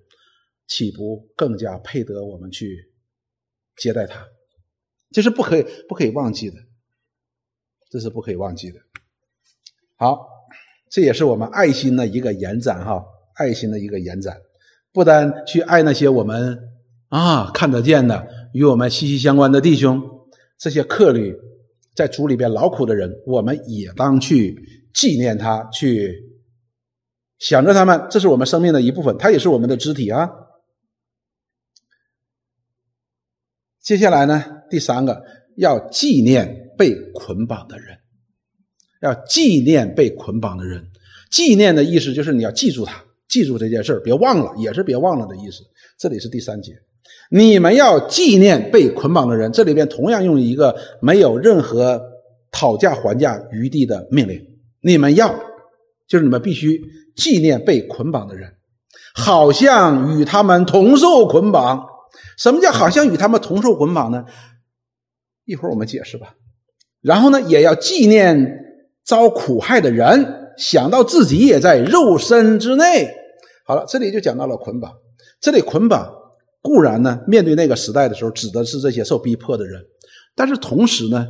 [0.66, 2.92] 岂不更加配得我们去
[3.76, 4.26] 接待他？
[5.10, 6.56] 这是不可以不可以忘记的，
[7.90, 8.78] 这是不可以忘记的。
[9.96, 10.26] 好，
[10.88, 13.04] 这也是我们爱心的一个延展哈，
[13.34, 14.40] 爱心的一个延展。
[14.92, 16.58] 不单去爱那些我们
[17.08, 20.00] 啊看得见的、与我们息息相关的弟兄，
[20.56, 21.36] 这些客旅
[21.94, 24.56] 在主里边劳苦的人，我们也当去
[24.94, 26.40] 纪念他，去
[27.38, 30.30] 想着他们，这是我们生命的一部分，他也是我们的肢体啊。
[33.80, 34.59] 接下来呢？
[34.70, 35.20] 第三个
[35.56, 37.98] 要纪念被捆绑的人，
[39.02, 40.82] 要纪念被捆绑的人。
[41.30, 45.62] 纪念的意思就是你要记住他，记住这件事别忘了，也是别忘了的意思。
[45.98, 46.72] 这里是第三节，
[47.30, 49.52] 你们要纪念被捆绑的人。
[49.52, 52.00] 这里边同样用一个没有任何
[52.50, 54.40] 讨价还价余地的命令，
[54.80, 55.32] 你们要，
[56.08, 56.80] 就是你们必须
[57.14, 58.50] 纪念被捆绑的人，
[59.14, 61.86] 好像与他们同受捆绑。
[62.36, 64.24] 什么叫好像与他们同受捆绑呢？
[65.50, 66.36] 一会儿我们解释吧，
[67.00, 68.64] 然后呢，也要纪念
[69.04, 73.10] 遭苦害的人，想到自己也在肉身之内。
[73.66, 74.92] 好了，这里就讲到了捆绑。
[75.40, 76.08] 这里捆绑
[76.62, 79.82] 固然呢，面对那个时代的时候，指的是这些受逼迫的人，
[80.36, 81.26] 但是同时呢，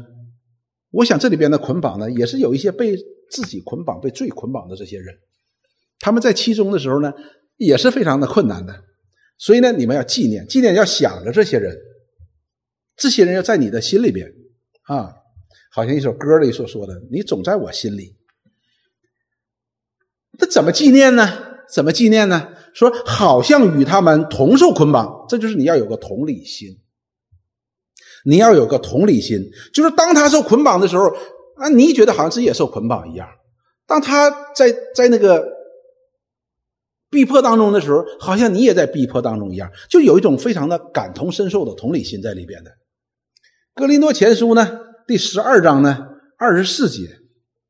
[0.91, 2.95] 我想这里边的捆绑呢，也是有一些被
[3.31, 5.15] 自己捆绑、被罪捆绑的这些人，
[5.99, 7.11] 他们在其中的时候呢，
[7.57, 8.75] 也是非常的困难的。
[9.39, 11.75] 所以呢，你们要纪念，纪念要想着这些人。
[13.01, 14.31] 这些人要在你的心里边
[14.83, 15.11] 啊，
[15.73, 18.15] 好像一首歌里所说的：“你总在我心里。”
[20.39, 21.27] 那怎么纪念呢？
[21.73, 22.53] 怎么纪念呢？
[22.75, 26.69] 说好像与他们同受捆绑，这就是你要有个同理心。
[28.27, 31.07] 你要有个同理心，就是当他受捆绑的时候
[31.57, 33.27] 啊，你觉得好像自己也受捆绑一样；
[33.87, 35.43] 当他在在那个
[37.09, 42.71] 逼迫当中的时候，好像你也在逼迫当中一样，就有一种非常的感同身受的同理心在里边的。
[43.81, 45.97] 格林多前书呢，第十二章呢，
[46.37, 47.09] 二十四节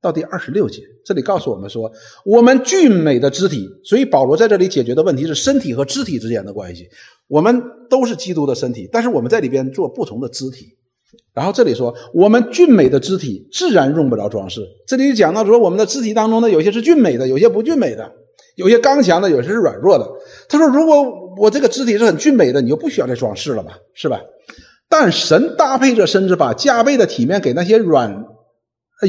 [0.02, 1.90] 到第二十六节，这里告诉我们说，
[2.24, 6.88] 我们俊美的肢体，所以保罗在这里解决的问题是身体和肢体之间的关系。
[7.28, 10.66] 我们都是基督的身体，但是我们在里边做不同的肢体。
[11.32, 14.60] 然后这里说，我们俊美的肢体自然用不着装饰。
[14.88, 18.10] 这里讲到说，我们的肢体当中呢，有些是俊美的，有些不俊美的，
[18.56, 20.10] 有些刚强的，有些是软弱的。
[20.48, 21.04] 他说，如果
[21.38, 24.20] 我这个肢体是很俊美的，你就不需要再装饰了吧，是吧？
[24.90, 28.26] 但神搭配着，甚至把加倍的体面给那些软、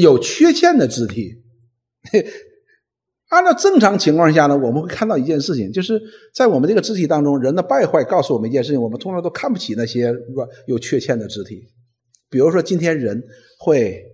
[0.00, 1.42] 有缺陷的肢体。
[3.30, 6.00] 按照正常情况下呢，我们会看到一件事情，就是
[6.34, 11.66] 在我们这个肢体当中，人的败坏告诉我们一件事情：我们通常都看不起那些软、有缺陷的肢体。
[12.30, 13.22] 比如说，今天人
[13.58, 14.04] 会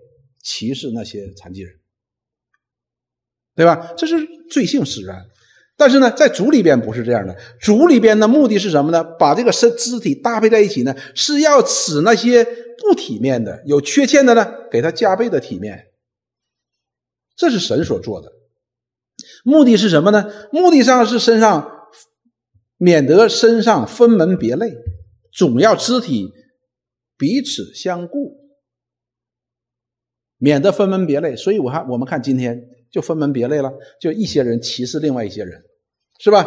[0.42, 1.74] 歧视那些残疾人，
[3.54, 3.92] 对吧？
[3.96, 4.16] 这是
[4.50, 5.22] 罪性使然。
[5.78, 7.34] 但是呢，在主里边不是这样的。
[7.60, 9.04] 主里边的目的是什么呢？
[9.16, 15.86] 把这个身肢体搭配在一起呢，是要使那些不体面的、有缺陷的呢，给他加倍的体面。
[17.36, 18.28] 这是神所做的。
[19.44, 20.28] 目的是什么呢？
[20.50, 21.70] 目的上是身上
[22.76, 24.74] 免得身上分门别类，
[25.32, 26.28] 总要肢体
[27.16, 28.36] 彼此相顾，
[30.38, 31.36] 免得分门别类。
[31.36, 32.60] 所以我看我们看今天
[32.90, 35.62] 就分门别类了，就一些人歧视另外一些人。
[36.18, 36.46] 是吧？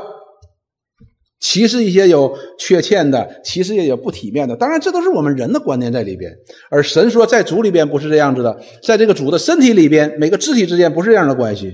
[1.39, 4.55] 歧视一些有缺陷的，歧视也有不体面的。
[4.55, 6.31] 当然，这都是我们人的观念在里边。
[6.69, 11.73] 而神说，在主里边不是这样子的，在这个主的身体里边，每个肢体之间不是这样的关系。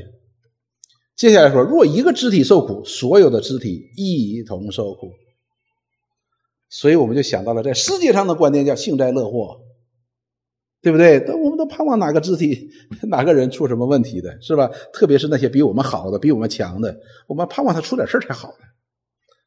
[1.17, 5.11] 接下来说，若一个肢体受苦，所有的肢体一同受苦。
[6.69, 9.59] 所以我们就想到了，在世界上的观念叫幸灾乐祸，
[10.87, 11.19] 对不对？
[11.19, 12.65] 都我们都盼望哪个肢体、
[13.11, 14.71] 哪个人出什么问题的，是吧？
[14.93, 16.95] 特别是那些比我们好的、比我们强的，
[17.27, 18.65] 我们盼望他出点事才好呢。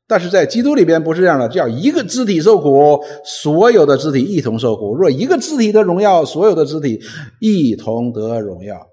[0.07, 7.01] 但是在基督里边不是这样的，叫一个肢体受苦，所有的肢体一同受苦；若一个肢体得荣耀，所有的肢体
[7.41, 8.87] 一同得荣耀。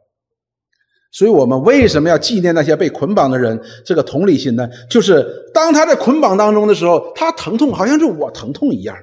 [1.11, 3.59] 所以，我们为什么要纪念那些被捆绑的人？
[3.83, 4.69] 这个同理心呢？
[4.89, 8.95] 就是当他在捆绑当中的时候，他疼痛好像是我疼痛一样。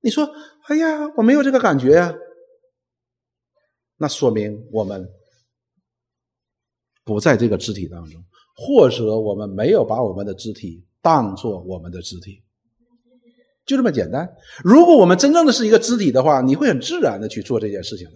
[0.00, 0.28] 你说，
[0.68, 2.14] 哎呀，我没有这个感觉呀，
[3.98, 5.06] 那说明我们
[7.04, 8.24] 不在这个肢体当中，
[8.56, 10.84] 或者我们没有把我们的肢体。
[11.00, 12.42] 当做我们的肢体，
[13.64, 14.28] 就这么简单。
[14.64, 18.14] 如果我们真正的是一个肢体的话，你会很自然的去做这件事情的。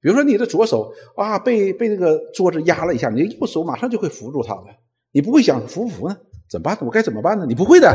[0.00, 4.64] 比如说，你的左手啊，被被那个桌子压了一下，你的右手马上就会扶住它的。
[5.12, 6.16] 你不会想扶不扶呢？
[6.50, 6.76] 怎么办？
[6.80, 7.46] 我该怎么办呢？
[7.46, 7.88] 你不会的，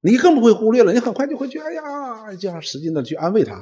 [0.00, 0.92] 你更不会忽略了。
[0.92, 3.60] 你很快就会去，哎呀，这样使劲的去安慰他。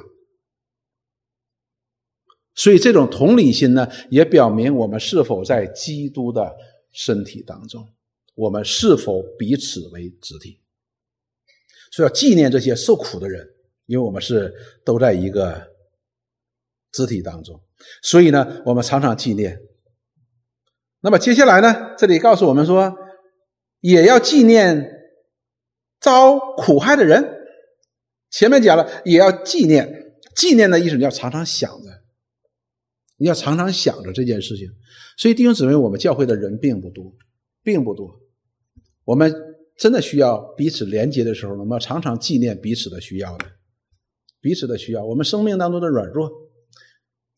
[2.55, 6.55] 所以，这种同理心呢，也表明我们是否在基督的
[6.93, 7.85] 身体当中。
[8.33, 10.59] 我们是否彼此为肢体？
[11.91, 13.45] 所以要纪念这些受苦的人，
[13.85, 14.53] 因为我们是
[14.85, 15.69] 都在一个
[16.91, 17.61] 肢体当中。
[18.01, 19.59] 所以呢，我们常常纪念。
[21.01, 22.93] 那么接下来呢，这里告诉我们说，
[23.81, 24.91] 也要纪念
[25.99, 27.23] 遭苦害的人。
[28.31, 30.13] 前面讲了，也要纪念。
[30.35, 31.89] 纪念的意思，你要常常想着，
[33.17, 34.67] 你要常常想着这件事情。
[35.17, 37.13] 所以弟兄姊妹，我们教会的人并不多，
[37.63, 38.09] 并不多。
[39.03, 39.33] 我们
[39.77, 43.45] 真的需要彼此连接的时候，我们要常常纪念彼此的需要的，
[44.41, 45.05] 彼此的需要。
[45.05, 46.29] 我们生命当中的软弱，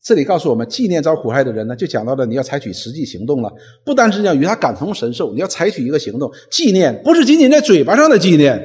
[0.02, 3.52] 这里告诉我们，纪念遭苦害的人呢，就讲到了你要采取实际行动了。
[3.84, 8.58] 不单是要与他感同身受，你要采取一个行动，纪念不是仅仅在嘴巴上的纪念，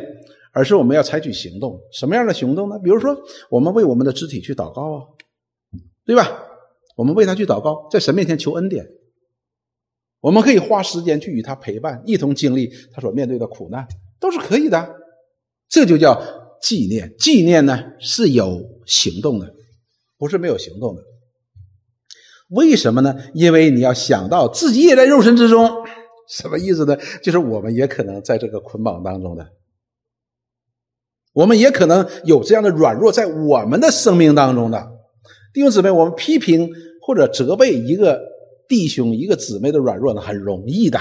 [0.53, 1.79] 而是我们要采取行动。
[1.91, 2.79] 什么样的行动呢？
[2.79, 3.15] 比如说，
[3.49, 5.01] 我们为我们的肢体去祷告啊，
[6.05, 6.31] 对吧？
[6.95, 8.85] 我们为他去祷告，在神面前求恩典。
[10.19, 13.85] 我们可以花时间去与他陪伴，一同经历他所面对的苦难，
[14.19, 14.95] 都是可以的。
[15.67, 16.21] 这就叫
[16.61, 17.13] 纪念。
[17.17, 19.53] 纪念呢是有行动的，
[20.17, 21.01] 不是没有行动的。
[22.49, 23.15] 为什么呢？
[23.33, 25.69] 因为你要想到自己也在肉身之中，
[26.29, 26.95] 什么意思呢？
[27.21, 29.49] 就是我们也可能在这个捆绑当中的，
[31.33, 34.92] 我们也可能有这样的软弱在我们的生命当中的。
[35.53, 36.69] 弟兄姊妹，我们批评
[37.01, 38.33] 或者责备一个。
[38.65, 40.97] 弟兄一个姊妹的软弱呢，很容易的。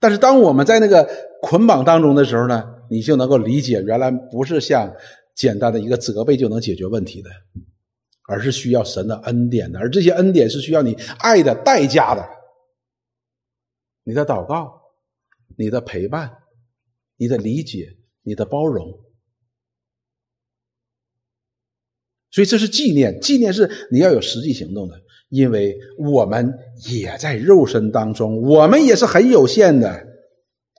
[0.00, 1.08] 但是当我们在那个
[1.40, 4.92] 捆绑当中的时候呢，你就能够理解，原来不是像
[5.34, 7.30] 简单的一个责备就能解决问题的，
[8.28, 9.78] 而是需要神的恩典的。
[9.78, 12.28] 而这些恩典是需要你爱的代价的，
[14.02, 14.72] 你的祷告、
[15.56, 16.30] 你的陪伴、
[17.16, 18.92] 你的理解、你的包容。
[22.34, 25.00] 所以这是纪念，纪念是你要有实际行动的。
[25.28, 26.52] 因为我们
[26.88, 30.04] 也在肉身当中，我们也是很有限的，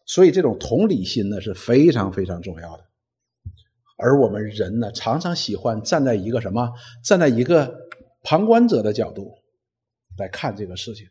[0.06, 2.84] 所以这种同理心呢是非常非常重要的。
[3.98, 6.70] 而我们人呢，常常喜欢站在一个什么，
[7.06, 7.74] 站在一个
[8.22, 9.32] 旁观者的角度
[10.18, 11.08] 来看这个事情。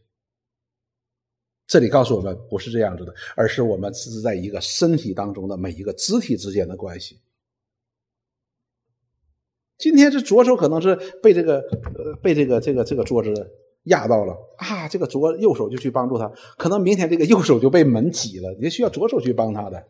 [1.67, 7.19] 这里告诉我们，不是这样子的，而是我们是在一个身体当中的每一个肢体之间的关系。
[9.85, 13.31] 今天这左手可能是被这个呃被这个这个这个桌子
[13.83, 16.27] 压到了啊，这个左右手就去帮助他。
[16.57, 19.85] 可能明天这个右手就被门挤了，你需要左手去帮他的。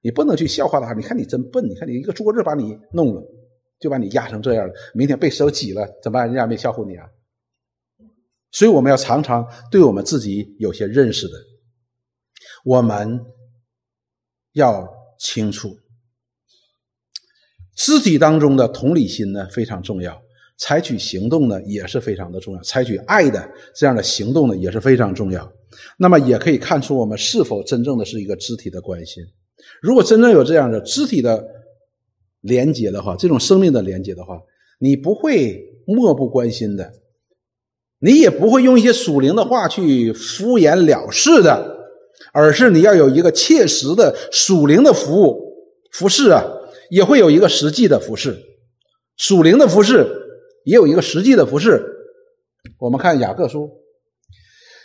[0.00, 3.22] 你不能去笑话他，你看你真笨，你看你一个桌子把你弄了，
[3.78, 4.72] 就把你压成这样了。
[4.94, 6.26] 明天被手挤了怎么办？
[6.26, 7.04] 人家没笑话你啊。
[8.52, 11.34] 所以我们要常常对我们自己有些认识的，
[12.64, 13.20] 我们
[14.54, 15.76] 要清楚。
[17.76, 20.18] 肢体当中的同理心呢非常重要，
[20.56, 25.52] 采取行动呢也是非常的重要，采取爱的这样的行动呢也是非常重要。
[25.98, 29.22] 那么也可以看出我们是否真正的是一个肢体的关心。
[29.82, 31.44] 如果真正有这样的肢体的
[32.40, 34.40] 连接的话，这种生命的连接的话，
[34.78, 36.90] 你不会漠不关心的，
[37.98, 41.76] 你也不会用一些属灵的话去敷衍了事的，
[42.32, 45.36] 而是你要有一个切实的属灵的服务
[45.92, 46.42] 服饰啊。
[46.90, 48.36] 也会有一个实际的服饰，
[49.16, 50.06] 属灵的服饰
[50.64, 51.82] 也有一个实际的服饰。
[52.78, 53.70] 我们看雅各书，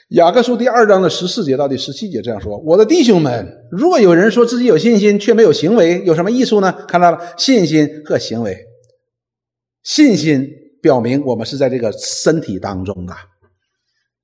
[0.09, 6.71] 雅各书第二章的十四节到第十七节这样说：“我的弟兄们，如果有人说自己有信心却没有行为，有什么益处呢？
[6.87, 8.57] 看到了，信心和行为，
[9.83, 10.47] 信心
[10.81, 13.13] 表明我们是在这个身体当中的。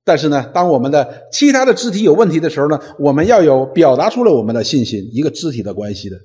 [0.04, 6.16] 但是呢，当我们的其他的肢体有问题的时候呢，我们要有表达出了我们的信心，一个肢体的关系的，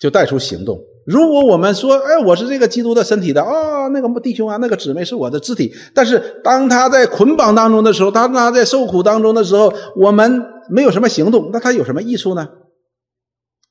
[0.00, 0.76] 就带出行动。”
[1.06, 5.72] 如果我们说，哎，我是这个基督的身体的啊，那个弟兄啊，那个姊妹是我的肢体。
[5.94, 12.46] 但是当他在捆绑当中的时候，当他在受苦当中的时候，我们没有什么行动，那他有什么益处呢？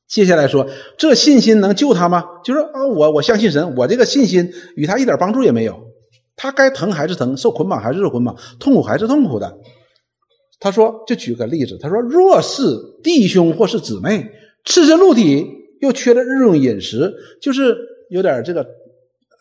[0.10, 0.68] 接下来说，
[0.98, 2.26] 这信心能救他吗？
[2.44, 5.80] 就是啊，我我相信神，我这个信心与他一点帮助也没有。
[6.36, 9.56] 他该疼还是疼，受捆绑还是受捆绑，痛苦还是痛苦的。
[10.60, 12.64] 他说，就举个例子，他说，若是
[13.04, 14.28] 弟兄或是姊妹
[14.66, 15.60] 赤身露体。
[15.82, 17.78] 又缺了日用饮食，就是
[18.10, 18.66] 有点这个，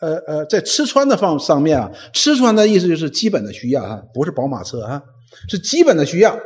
[0.01, 5.01] 呃呃，在吃穿的方上面啊，吃穿的意思就是基本的需要啊，不是宝马车啊，
[5.49, 6.39] 是基本的需要。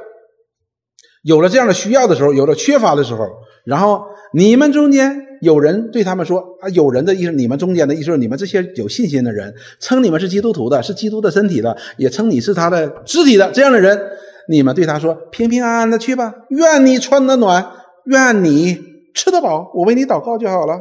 [1.23, 3.25] 有了这样的需要的时候，有了缺乏的时候，
[3.65, 4.01] 然后
[4.33, 13.97] 你们中间有人对他们说啊，有人的意思，你们中间的意思你们这些有信心的人，称你们是基督徒的，是基督的身体的，也称你是他的肢体的，这样的人，
[14.49, 17.71] 你们对他说平平安安的去吧，愿你穿得暖，
[18.05, 18.92] 愿你。
[19.13, 20.79] 吃得饱，我为你祷告就好了。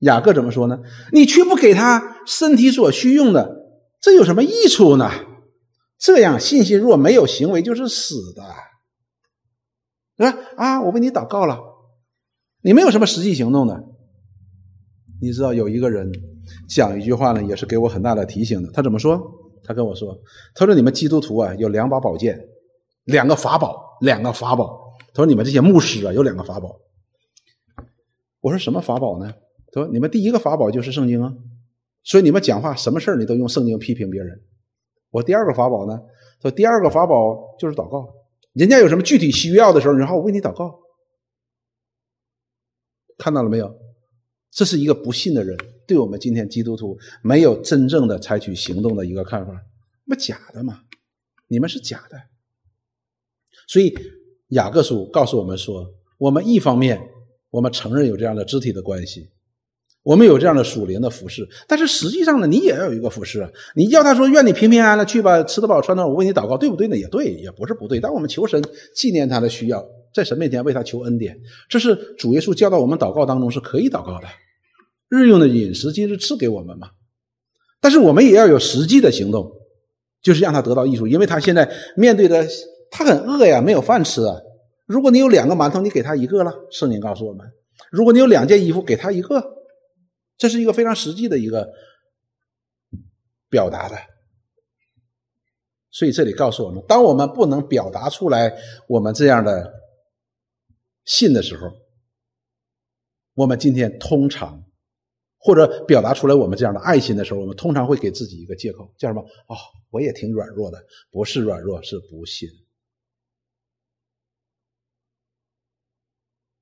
[0.00, 0.80] 雅各怎么说呢？
[1.12, 3.66] 你却不给他身体所需用的，
[4.00, 5.10] 这有什么益处呢？
[5.98, 8.42] 这样信心若没有行为，就是死的，
[10.16, 10.38] 是吧？
[10.56, 11.60] 啊，我为你祷告了，
[12.62, 13.84] 你没有什么实际行动的。
[15.20, 16.10] 你知道有一个人
[16.68, 18.70] 讲一句话呢，也是给我很大的提醒的。
[18.72, 19.20] 他怎么说？
[19.62, 20.18] 他跟我说
[20.56, 22.40] ：“他说你们基督徒啊，有两把宝剑，
[23.04, 24.79] 两个法宝，两个法宝。”
[25.12, 26.80] 他说：“你们这些牧师啊，有两个法宝。”
[28.40, 29.32] 我说：“什么法宝呢？”
[29.72, 31.34] 他说：“你们第一个法宝就是圣经啊，
[32.04, 34.40] 所以你们讲话什么事你都用圣经批评别人。”
[35.10, 36.00] 我第二个法宝呢？
[36.40, 38.14] 他说：“第二个法宝就是祷告，
[38.52, 40.80] 人家有什么具体需要的时候，然后我为你祷告。”
[43.18, 43.76] 看到了没有？
[44.50, 45.56] 这是一个不信的人
[45.86, 49.52] 对我们今天基督徒没有真正的采取行动的一个看法，
[50.06, 50.82] 不假的嘛？
[51.48, 52.16] 你们是假的，
[53.66, 53.92] 所以。
[54.50, 55.86] 雅各书告诉我们说：，
[56.18, 57.00] 我们一方面，
[57.50, 59.28] 我们承认有这样的肢体的关系，
[60.02, 63.50] 我们有这样的属灵的服饰，但是实际上呢，你也要有一个服饰啊。
[63.74, 66.96] 你要他说愿你平平安安的去吧，吃得饱穿得暖，我为你祷告，对不对呢？
[66.96, 68.00] 也对，也不是不对。
[68.00, 68.62] 但我们求神
[68.94, 71.38] 纪念他的需要，在神面前为他求恩典，
[71.68, 74.26] 这是主耶稣教导我们祷告当中是可以祷告的。
[75.08, 76.90] 日用的饮食今日赐给我们嘛，
[77.80, 79.50] 但是我们也要有实际的行动，
[80.22, 82.44] 就是让他得到益处，因为他现在面对的。
[82.90, 84.36] 他很饿呀，没有饭吃啊。
[84.86, 86.52] 如果你有两个馒头，你给他一个了。
[86.70, 87.46] 圣经告诉我们，
[87.92, 89.42] 如果你有两件衣服，给他一个，
[90.36, 91.70] 这是一个非常实际的一个
[93.48, 93.96] 表达的。
[95.92, 98.52] 所以这里告诉我们，当我们不能表达出来
[98.88, 99.72] 我们这样的
[101.04, 101.68] 信的时候，
[103.34, 104.64] 我们今天通常
[105.38, 109.20] 或者表达出来我们这样的爱心的时候，我们通常会给自己一个借口，叫什么？
[109.20, 109.54] 哦，
[109.90, 110.78] 我也挺软弱的，
[111.10, 112.48] 不是软弱，是不信。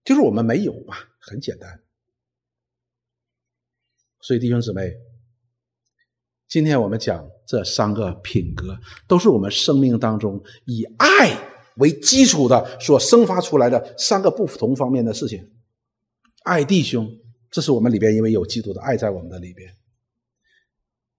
[0.08, 1.82] 就是我们没有嘛，很简单。
[4.22, 4.90] 所以弟兄姊妹，
[6.48, 8.74] 今天我们讲这三个品格，
[9.06, 11.38] 都是我们生命当中以爱
[11.76, 15.46] 为基础的所生发出来的三个不同方面的事情。
[16.44, 17.06] 爱弟兄，
[17.50, 19.70] 这是我们里边因为有基督的爱在我们的里边，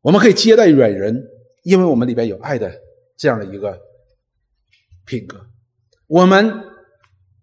[0.01, 1.23] 我们可以接待远人，
[1.61, 2.75] 因为我们里边有爱的
[3.15, 3.79] 这样的一个
[5.05, 5.45] 品格，
[6.07, 6.68] 我们。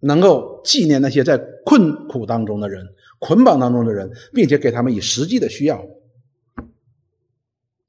[0.06, 2.86] 能够纪念那些在困苦当中的人、
[3.18, 5.84] 捆绑当中的人，并且给他们以实际的需要，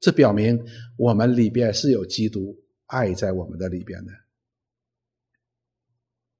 [0.00, 0.62] 这表明
[0.96, 4.12] 我们里边是有基督爱在我们的里边的，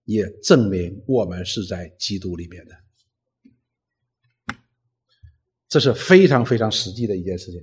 [0.05, 2.75] 也证明我们是在基督里边的。
[5.69, 7.63] 这是非常非常实际的一件事情。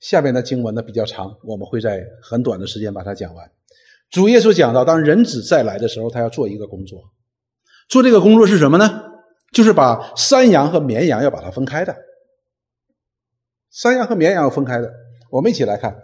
[0.00, 3.50] 下面的经文呢比较长，我们会在很短的时间把它讲完。
[4.10, 7.02] 主耶稣讲到，当人子再来的时候，他要做一个工作。
[7.88, 9.02] 做这个工作是什么呢？
[9.50, 11.96] 就是把山羊和绵羊要把它分开的。
[13.72, 14.90] 山羊和绵羊要分开的。
[15.30, 15.90] 我们一起来看《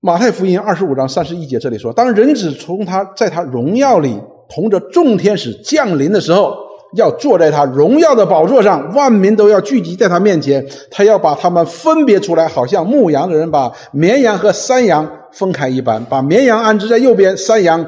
[0.00, 6.56] 马太福音》二十五章三十一节，这里说：“当人子从他在他荣耀里同着众天使降临的时候，
[6.96, 17.86] 要坐在他荣耀的宝座上，万民都要聚集在他面前，他要把他们分别出来，好像牧羊的人把绵羊和山羊分开一般，把绵羊安置在右边，山羊。”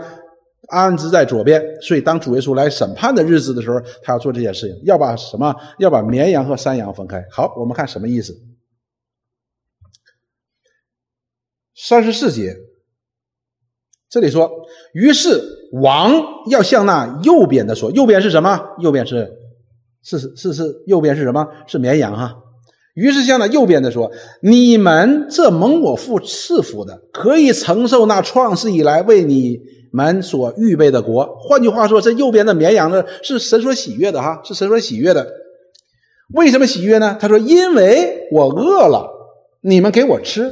[0.68, 5.54] 安置在左边，所以当主耶稣来审判的日子的时候，他要做这件事情，要把什么？
[5.78, 7.24] 要把绵羊和山羊分开。
[7.30, 8.34] 好，我们看什么意思？
[11.74, 12.56] 三十四节，
[14.10, 14.50] 这里说，
[14.92, 15.42] 于是
[15.72, 16.12] 王
[16.50, 18.60] 要向那右边的说，右边是什么？
[18.80, 19.30] 右边是
[20.02, 21.46] 是是是右边是什么？
[21.66, 22.34] 是绵羊哈。
[22.94, 24.10] 于是向那右边的说
[24.42, 29.56] ：“你们这蒙我父赐福的，可以承受那创世以来为你
[29.92, 35.26] 们所预备的国。”换句话说，这右边的绵羊呢，是神所喜悦的哈，是神所喜悦的。
[36.34, 37.16] 为什么喜悦呢？
[37.18, 39.08] 他说：“因为我饿了，
[39.62, 40.42] 你们给我吃；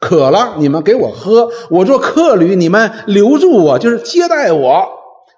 [0.00, 4.88] 渴了，你们给我喝；我做客旅，你们留住我，就是接待我；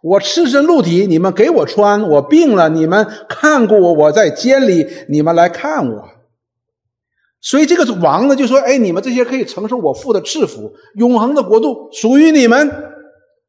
[0.04, 6.09] 我赤身露体，你们给我穿；我病了，你们看过我；我在监里，你们来看我。”
[7.42, 12.70] 所以这个王呢，就说：“哎，你们这些可以承受我父的赐福，永恒的国度属于你们。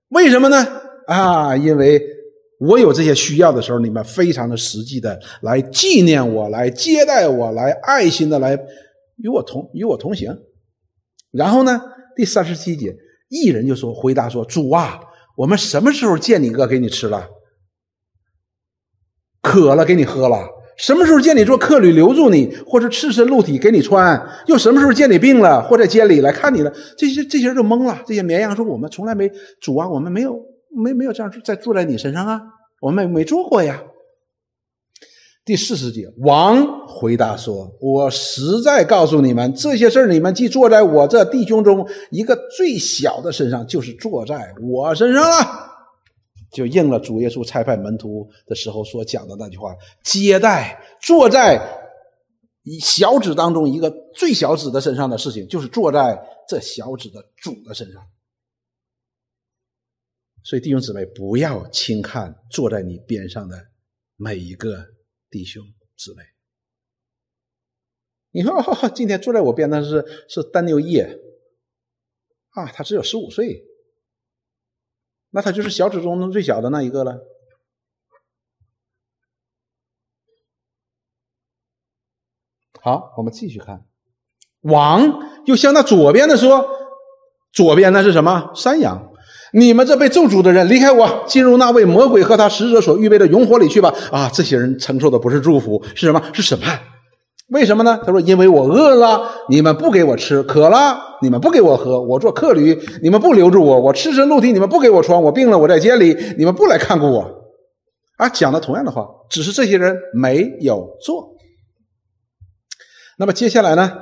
[0.10, 0.58] 为什么呢？
[1.08, 2.02] 啊，因为
[2.60, 8.60] 我有这些需要的时候，你们非常的实际的来纪念我，来接待我，来爱心的来
[9.18, 10.38] 与我同与我同行。
[11.32, 11.82] 然后呢，
[12.16, 12.96] 第三十七节，
[13.30, 15.00] 一人就说回答说：主啊，
[15.38, 17.30] 我们什么时候见你饿给你吃了，
[19.42, 20.48] 渴了给你喝了？”
[20.80, 24.18] 什么时候见你做客旅留住你，或者赤身露体给你穿？
[24.48, 26.72] 又什么时候见你病了，或者监里来看你了？
[26.98, 28.02] 这些这些人就懵了。
[28.08, 30.40] 这些绵羊说：“我们从来没主啊，我们没有
[30.74, 32.42] 没没有这样在住在你身上啊，
[32.80, 33.84] 我们没做过呀。”
[35.44, 45.66] 第四十节，王回答说：“我实在告诉你们，这些事儿你们既坐在我这弟兄中一个最小的身上，就是坐在我身上了。”
[46.52, 51.60] 就应了主耶稣差派门徒的时候所讲的那句话：接待坐在
[52.82, 58.02] 小指当中一个最小指的身上的事情，就是坐在这小指的主的身上。
[60.44, 63.58] 所以弟兄姊妹，不要轻看坐在你边上的
[64.16, 64.84] 每一个
[65.30, 65.64] 弟兄
[65.98, 66.24] 姊妹。
[68.32, 68.54] 你说
[68.96, 71.04] 今天坐在我边的是是丹牛叶
[72.50, 73.69] 啊，他只有十五岁。
[75.32, 77.18] 那他就是小指中最小的那一个了。
[82.82, 83.84] 好，我们继续看，
[84.62, 86.66] 王又向那左边的说
[87.52, 88.52] ：“左边那是什么？
[88.56, 89.12] 山羊！
[89.52, 96.22] 你们这被咒诅的人，离开我，进入那位魔鬼和他使者所预备的永火里去吧！”啊，这些人承受的不是祝福，是什么？
[96.34, 96.80] 是审判。
[97.50, 98.00] 为什么呢？
[98.06, 107.26] 他说：“因为我饿了，你们不给我吃；渴了，你们不给我喝；我做客旅，你们不留住我；我赤身露体，你们不给我穿；我病了，我在监里，你们不来看顾我。”
[108.18, 111.36] 啊，讲的同样的话，只是这些人没有做。
[113.18, 113.94] 那么接下来呢？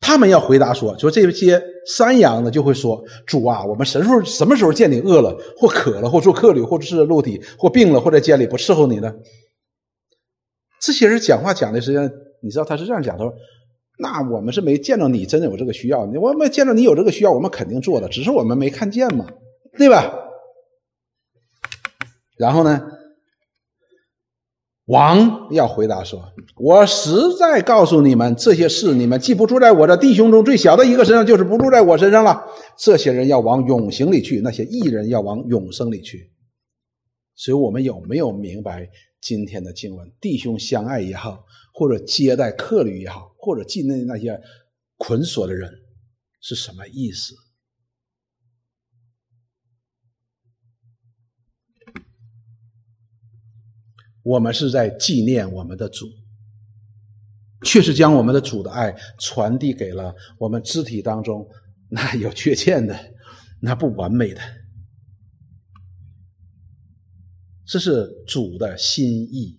[0.00, 9.12] 他们要回答说：“说这些山羊呢，就会说：‘主啊，我们什么时候什么时候见你饿了，或渴了，或做客旅，或者是露体，或病了，或在监里不伺候你呢？’
[10.82, 12.10] 这些人讲话讲的实际上。”
[12.42, 13.32] 你知道他是这样讲，他说
[13.98, 19.26] ：“那我们是没见到你真的有这个需要，我们见到你有这个需要，我们肯定做的，只是我们没看见嘛，
[19.76, 20.14] 对吧？”
[22.38, 22.80] 然后呢，
[24.86, 32.42] 王要回答说：“我实在告诉你们，这些事你们既不住在我的弟兄中最小的一个身上，就是不住在我身上了。
[32.78, 36.30] 这些人要往永刑里去，那些异人要往永生里去。
[37.36, 38.88] 所以，我们有没有明白
[39.20, 40.12] 今天的经文？
[40.20, 44.38] 弟兄相爱也好。”或者接待客旅也好，或者境内那些
[44.98, 45.72] 捆锁的人
[46.40, 47.34] 是什么意思？
[54.22, 56.06] 我们是在纪念我们的主，
[57.64, 61.48] 确实将我们的主的爱传递给了我们肢体当中
[61.88, 63.14] 那有缺陷的、
[63.62, 64.40] 那不完美的，
[67.70, 69.56] 这是主的心意。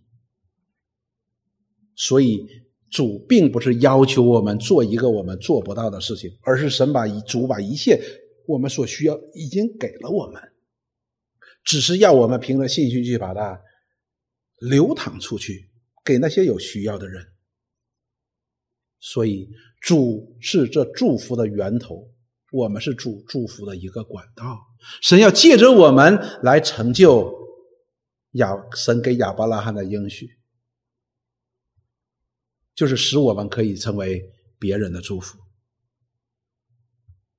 [1.95, 2.45] 所以，
[2.89, 8.01] 主并不是要求我们做一个我们做不到的事情，而是神把一主把一切
[8.45, 10.41] 我们所需要已经给了我们，
[11.63, 13.61] 只是要我们凭着信心去把它
[14.59, 15.69] 流淌出去，
[16.03, 17.25] 给那些有需要的人。
[18.99, 22.09] 所以，主是这祝福的源头，
[22.51, 24.59] 我们是主祝福的一个管道。
[25.01, 27.40] 神要借着我们来成就
[28.31, 30.37] 亚神给亚伯拉罕的应许。
[32.73, 35.37] 就是使我们可以成为别人的祝福。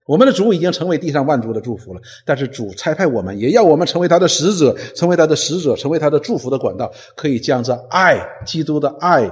[0.06, 9.30] 我们的主已经成为地上万族的祝福了，但是主差派我们，也要我们成为他的使者，成为他的使者，成为他的祝福的管道，可以将这爱、基督的爱、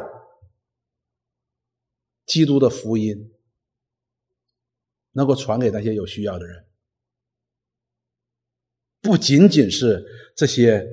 [2.24, 3.32] 基督的福音，
[5.12, 6.64] 能够传给那些有需要的人。
[9.00, 10.04] 不仅仅是
[10.34, 10.86] 这些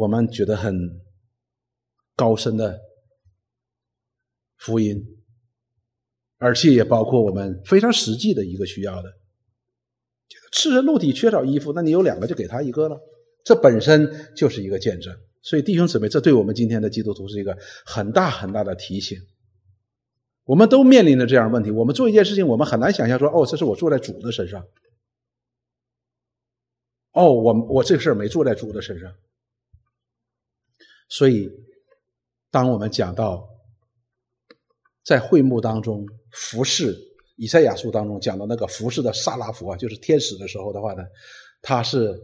[0.00, 0.74] 我们觉得很
[2.16, 2.80] 高深的。
[4.56, 5.02] 福音，
[6.36, 9.10] 而且也包括我们非常实际的一个需要的，
[10.52, 13.00] 赤身露体缺少衣服，那你有两个就给他一个了，
[13.42, 14.06] 这本身
[14.36, 15.16] 就是一个见证。
[15.40, 17.56] 所以弟兄姊妹，这对我们今天的基督徒是一个
[17.86, 19.18] 很大很大的提醒。
[20.44, 24.62] 我们都面临着这样的问题，我们做一件事情，我们很难想象说，哦，这是我做在主的身上。
[27.12, 29.10] 哦，我我这个事儿没做在主的身上。
[31.10, 31.50] 所以，
[32.50, 33.46] 当我们讲到
[35.04, 36.96] 在会幕当中服侍
[37.36, 41.02] 以赛亚书当中讲到那个服侍的萨拉弗啊，就是天使的时候的话呢，
[41.60, 42.18] 他是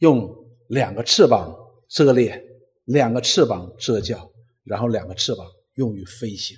[0.00, 0.28] 用
[0.68, 1.56] 两个翅膀。
[1.90, 2.38] 遮脸，
[2.84, 4.30] 两个翅膀遮脚，
[4.62, 5.46] 然后两个翅膀
[5.76, 6.54] 用于飞行，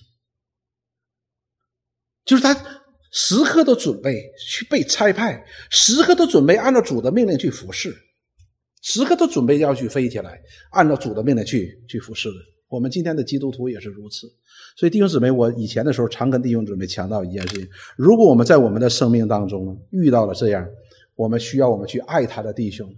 [2.24, 2.52] 就是他
[3.12, 7.96] 时刻都准备去被差派，时刻都准备按照主的命令去服侍，
[8.82, 10.40] 时刻都准备要去飞起来，
[10.70, 12.36] 按照主的命令去去服侍的。
[12.68, 14.26] 我们今天的基督徒也是如此。
[14.76, 20.66] 所以弟兄姊妹，我以前的时候常跟弟兄姊妹强调一件事情：如果我们在我们的生命当中遇到了这样，
[21.14, 22.88] 我们需要我们去爱他的弟兄。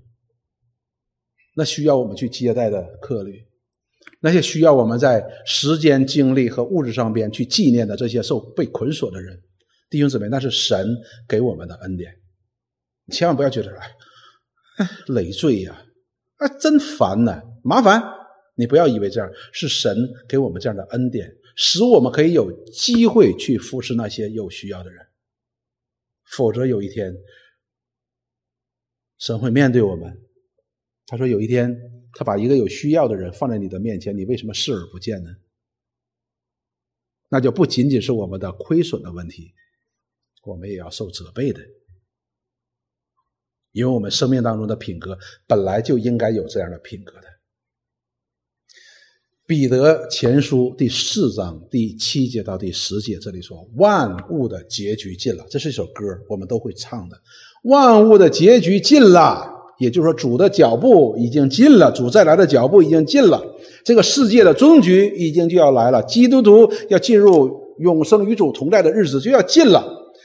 [1.55, 3.43] 那需要我们去接待的客旅，
[4.21, 9.39] 那些需要我们在时间、精力和物质上边去纪念的这些受被捆锁的人，
[9.91, 10.87] 弟兄姊妹，那是神
[11.29, 12.11] 给我们的恩典。
[13.11, 13.87] 千万不要觉得哎，
[15.09, 15.85] 累赘呀，
[16.37, 18.03] 啊，真烦呐，麻烦。
[18.55, 19.97] 你不要以为这样是神
[20.29, 25.05] 给我们这样的恩典，使我们可以有机会去服侍那些有需要的人。
[26.37, 27.15] 否则有一天，
[29.19, 30.21] 神会面对我们。
[31.07, 31.77] 他说：“有一天，
[32.15, 35.31] 他把一个有需要的人放在你的面前，你为什么视而不见呢？
[37.29, 39.53] 那就不仅仅是我们的亏损的问题，
[40.45, 41.61] 我们也要受责备的，
[43.73, 47.27] 因为我们生命当中的品格本来就应该有这样的品格的。”
[49.47, 57.17] 彼得前书第四章第七节到第十节，这里说：“万物的结局近了。”这是一首歌，我们都会唱的。
[57.65, 59.51] 万物的结局近了。
[59.79, 63.43] 也就是说，主的脚步已经近了，主再来的脚步已经近了，
[63.85, 67.51] 这个世界的终局已经就要来了，基督徒要进入
[67.81, 69.85] 永生与主同在的日子就要近了，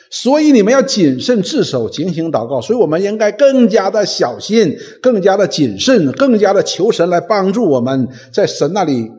[0.10, 2.62] 所以你们要谨慎自守，警醒祷告。
[2.62, 9.10] 所以我们应该更加的小心，更加的谨慎，更加的求神来帮助我们在神那里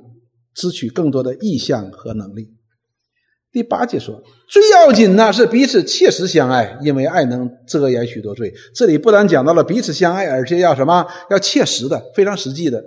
[0.55, 2.49] 支取更多的意向和能力。
[3.51, 8.53] 第八节说，最要紧呢是彼此切实相爱，因为爱能遮掩许多罪。
[8.75, 11.07] 这里不但讲到了彼此相爱，而且要什么？
[11.31, 12.83] 要切实的，非常实际的。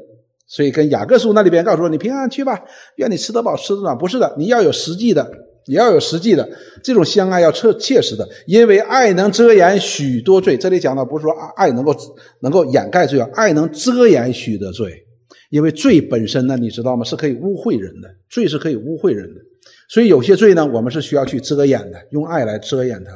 [0.48, 2.60] 所以跟雅各书那里边告诉我，你平安去吧，
[2.98, 3.98] 愿你吃得饱，吃得暖。
[3.98, 5.28] 不是的，你要有实际的，
[5.66, 6.48] 也要有实际的
[6.84, 10.58] 这种相爱，要切切实的，因为爱能遮掩许多罪。
[10.58, 11.96] 这里讲的不是说爱能够
[12.42, 15.06] 能够掩盖罪啊，爱能遮掩许多罪，
[15.50, 17.04] 因为罪本身呢，你知道吗？
[17.04, 19.42] 是可以污秽人的，罪是可以污秽人的。
[19.90, 23.12] 所以有些罪呢，我们是需要去遮掩的，用爱来遮掩它。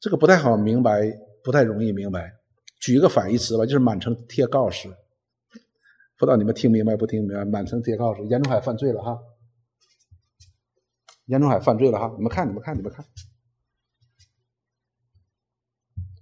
[0.00, 1.12] 这个不太好明白，
[1.44, 2.32] 不太容易明白。
[2.80, 4.88] 举一个反义词吧，就是满城贴告示。
[6.18, 7.44] 不知道你们听明白不听明白？
[7.44, 9.18] 满城贴告示，严中海犯罪了哈！
[11.30, 12.12] 严中海犯罪了哈！
[12.16, 13.04] 你们看，你们看，你们看，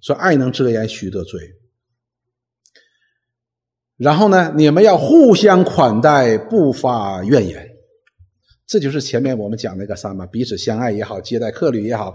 [0.03, 1.41] 说爱能遮掩许多罪。
[3.97, 7.67] 然后呢，你们要互相款待，不发怨言。
[8.67, 12.15] 这就是前面我们讲那个啥嘛，彼此相爱也好，接待客旅也好，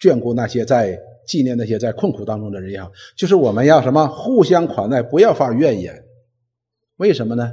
[0.00, 0.96] 眷顾那些在
[1.26, 6.04] 纪念那些在困苦当中的人也好，就是我们要什么互相款待，不要发怨言。
[6.98, 7.50] 为什么呢？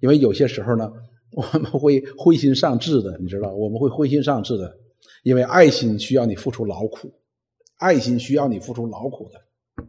[0.00, 0.90] 因为有些时候呢，
[1.32, 4.78] 我们会灰心丧志的，你知道，我们会灰心丧志的，
[5.22, 7.12] 因为爱心需要你付出劳苦，
[7.78, 9.84] 爱心需要你付出劳苦的，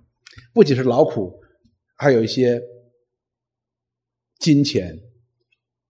[0.53, 1.39] 不仅是劳苦，
[1.95, 2.61] 还有一些
[4.39, 4.99] 金钱、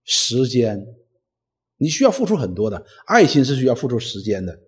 [0.04, 0.84] 时间。
[1.76, 4.58] 你需要付出很多的爱心，是需要付出时间的，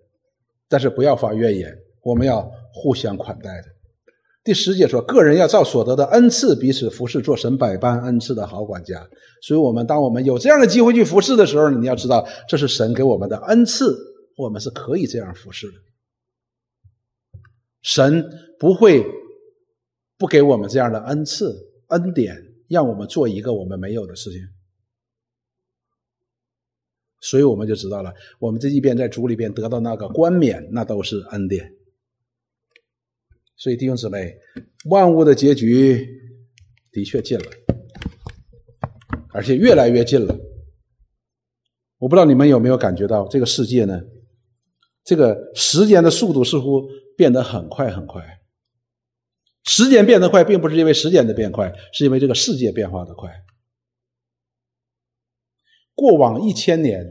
[0.67, 3.76] 但是不要发怨言，我们要互相款待的。
[4.47, 9.05] 第十节说，个人要照所得的恩赐彼此服侍，做神百般恩赐的好管家。
[9.41, 13.93] 所以，我们当我们有这样的机会去服侍的时候，你要知道，这是神给我们的恩赐，
[14.37, 15.73] 我们是可以这样服侍的。
[17.81, 18.25] 神
[18.57, 19.05] 不会
[20.17, 21.53] 不给我们这样的恩赐、
[21.87, 22.33] 恩典，
[22.69, 24.39] 让我们做一个我们没有的事情。
[27.19, 31.69] 所以我们就知道了，我们这一边在主里边得到那个冠冕，那都是恩典。
[33.57, 34.37] 所以弟兄姊妹，
[34.85, 36.07] 万物的结局
[36.91, 37.45] 的确近了，
[39.29, 40.37] 而且越来越近了。
[41.97, 43.99] 我不知道你们有没有感觉到，这个世界呢，
[45.03, 48.23] 这个时间的速度似乎变得很快很快。
[49.65, 53.31] 时间变得快，并不是因为时间的变快，是因为这个世界变化的快。
[55.95, 57.03] 过往一千年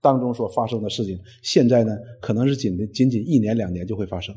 [0.00, 4.34] 当中所发生的事情，现在呢，可能是仅仅仅一年两年就会发生。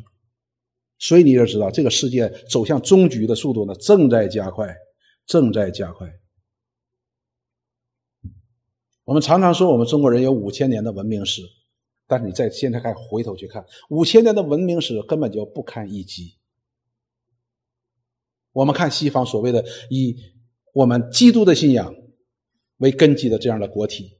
[0.98, 4.74] 所以你就知道，这个世界走向终局的速度呢，正在加快，
[5.26, 6.08] 正在加快。
[9.04, 11.42] 我们常常说，我们中国人有五千年的文明史，
[12.08, 16.38] 但是你在现在看，回头去看，五千年的文明史根本就不堪一击。
[18.52, 20.16] 我们看西方所谓的以
[20.74, 21.94] 我们基督的信仰
[22.78, 24.18] 为根基的这样的国体，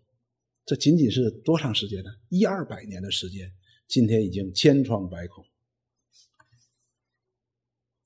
[0.66, 2.10] 这仅仅是多长时间呢？
[2.30, 3.50] 一二百年的时间，
[3.88, 5.44] 今天已经千疮百孔。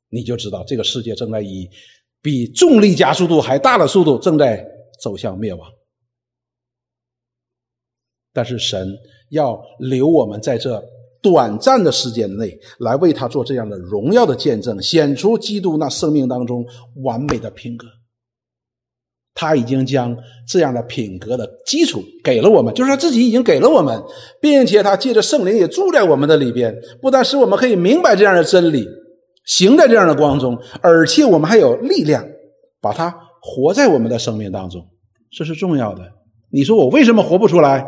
[0.10, 1.70] 你就知道，这个世界正在以
[2.22, 4.66] 比重力加速度还大的速度正在
[5.02, 5.70] 走向灭亡。
[8.34, 8.98] 但是神
[9.30, 10.82] 要留我们在这
[11.22, 16.66] 短暂的时间内，来为他做这样的荣耀的见证，显出基督那生命当中
[17.04, 17.88] 完美的品格。
[19.34, 20.18] 他已经将
[20.48, 24.02] 这样的品格的基础给了我们，就是他自己已经给了我们，
[24.42, 28.86] 并且他借着圣灵也住在我们的里边，不但使我们可以明白这样的真理。
[29.46, 32.26] 行在这样的光中，而且我们还有力量，
[32.82, 33.10] 把它
[33.42, 34.88] 活在我们的生命当中，
[35.32, 36.14] 这是重要的。
[36.52, 37.86] 你说我为什么活不出来？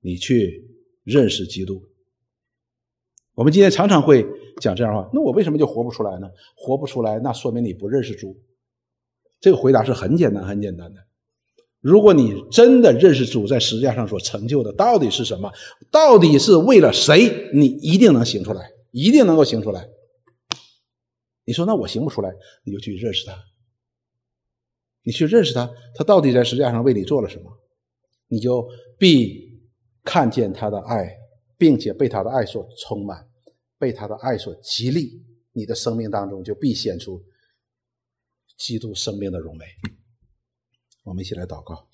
[0.00, 0.64] 你去
[1.02, 1.82] 认识基督。
[3.34, 4.24] 我们今天常常会
[4.60, 6.28] 讲这样的话，那我为什么就活不出来呢？
[6.56, 8.36] 活不出来，那说明你不认识主。
[9.40, 11.00] 这个回答是很简单、很简单的。
[11.80, 15.52] 如果你真的认识主在十字架上所成就的到底是什么，
[15.90, 19.86] 到底是为了谁，你一定能行出来，一定能够行出来。
[21.44, 22.30] 你说那我行不出来，
[22.64, 23.38] 你就去认识他，
[25.02, 27.50] 你去认识他，他到底在十字架上为你做了什么，
[28.28, 28.66] 你就
[28.98, 29.60] 必
[30.02, 31.14] 看见他的爱，
[31.58, 33.28] 并且被他的爱所充满，
[33.78, 35.22] 被他的爱所激励，
[35.52, 37.22] 你的生命当中就必显出
[38.56, 39.64] 基督生命的荣美。
[41.02, 41.88] 我们一起来祷告，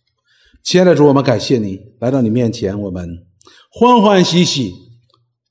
[0.63, 3.27] 亲爱的主，我们感谢你来到你面前，我们
[3.73, 4.73] 欢欢喜喜，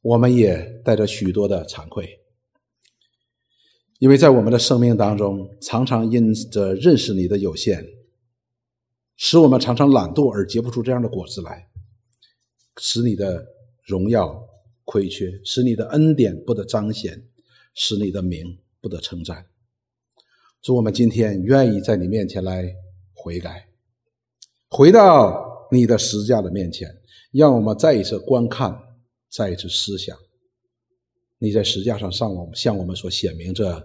[0.01, 2.18] 我们也带着许多的惭愧。
[3.99, 7.85] 因为在我们的生命当中，常常因着认识你的有限，
[9.17, 11.67] 使我们常常懒惰而结不出这样的果子来，
[12.77, 13.45] 使你的
[13.83, 14.41] 荣耀
[14.85, 17.21] 亏缺，使你的恩典不得彰显，
[17.73, 19.45] 使你的名不得称赞。
[20.61, 22.73] 主，我们今天愿意在你面前来
[23.13, 23.67] 悔改，
[24.69, 26.89] 回到你的十字架的面前，
[27.33, 28.79] 让我们再一次观看，
[29.29, 30.17] 再一次思想。
[31.39, 33.81] 你在石架上上我向我们所显明这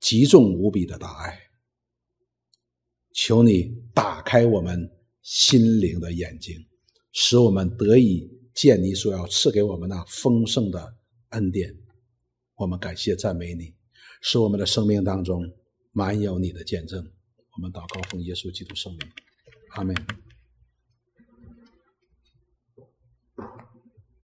[0.00, 1.38] 极重无比的大爱，
[3.12, 4.90] 求你打开我们
[5.22, 6.56] 心灵的眼睛，
[7.12, 10.96] 使我们得以见你所要赐给我们那丰盛的
[11.30, 11.74] 恩典。
[12.56, 13.74] 我们感谢赞美你，
[14.22, 15.42] 使我们的生命当中
[15.92, 17.04] 满有你的见证。
[17.56, 19.00] 我们祷告奉耶稣基督圣名，
[19.70, 19.94] 阿门。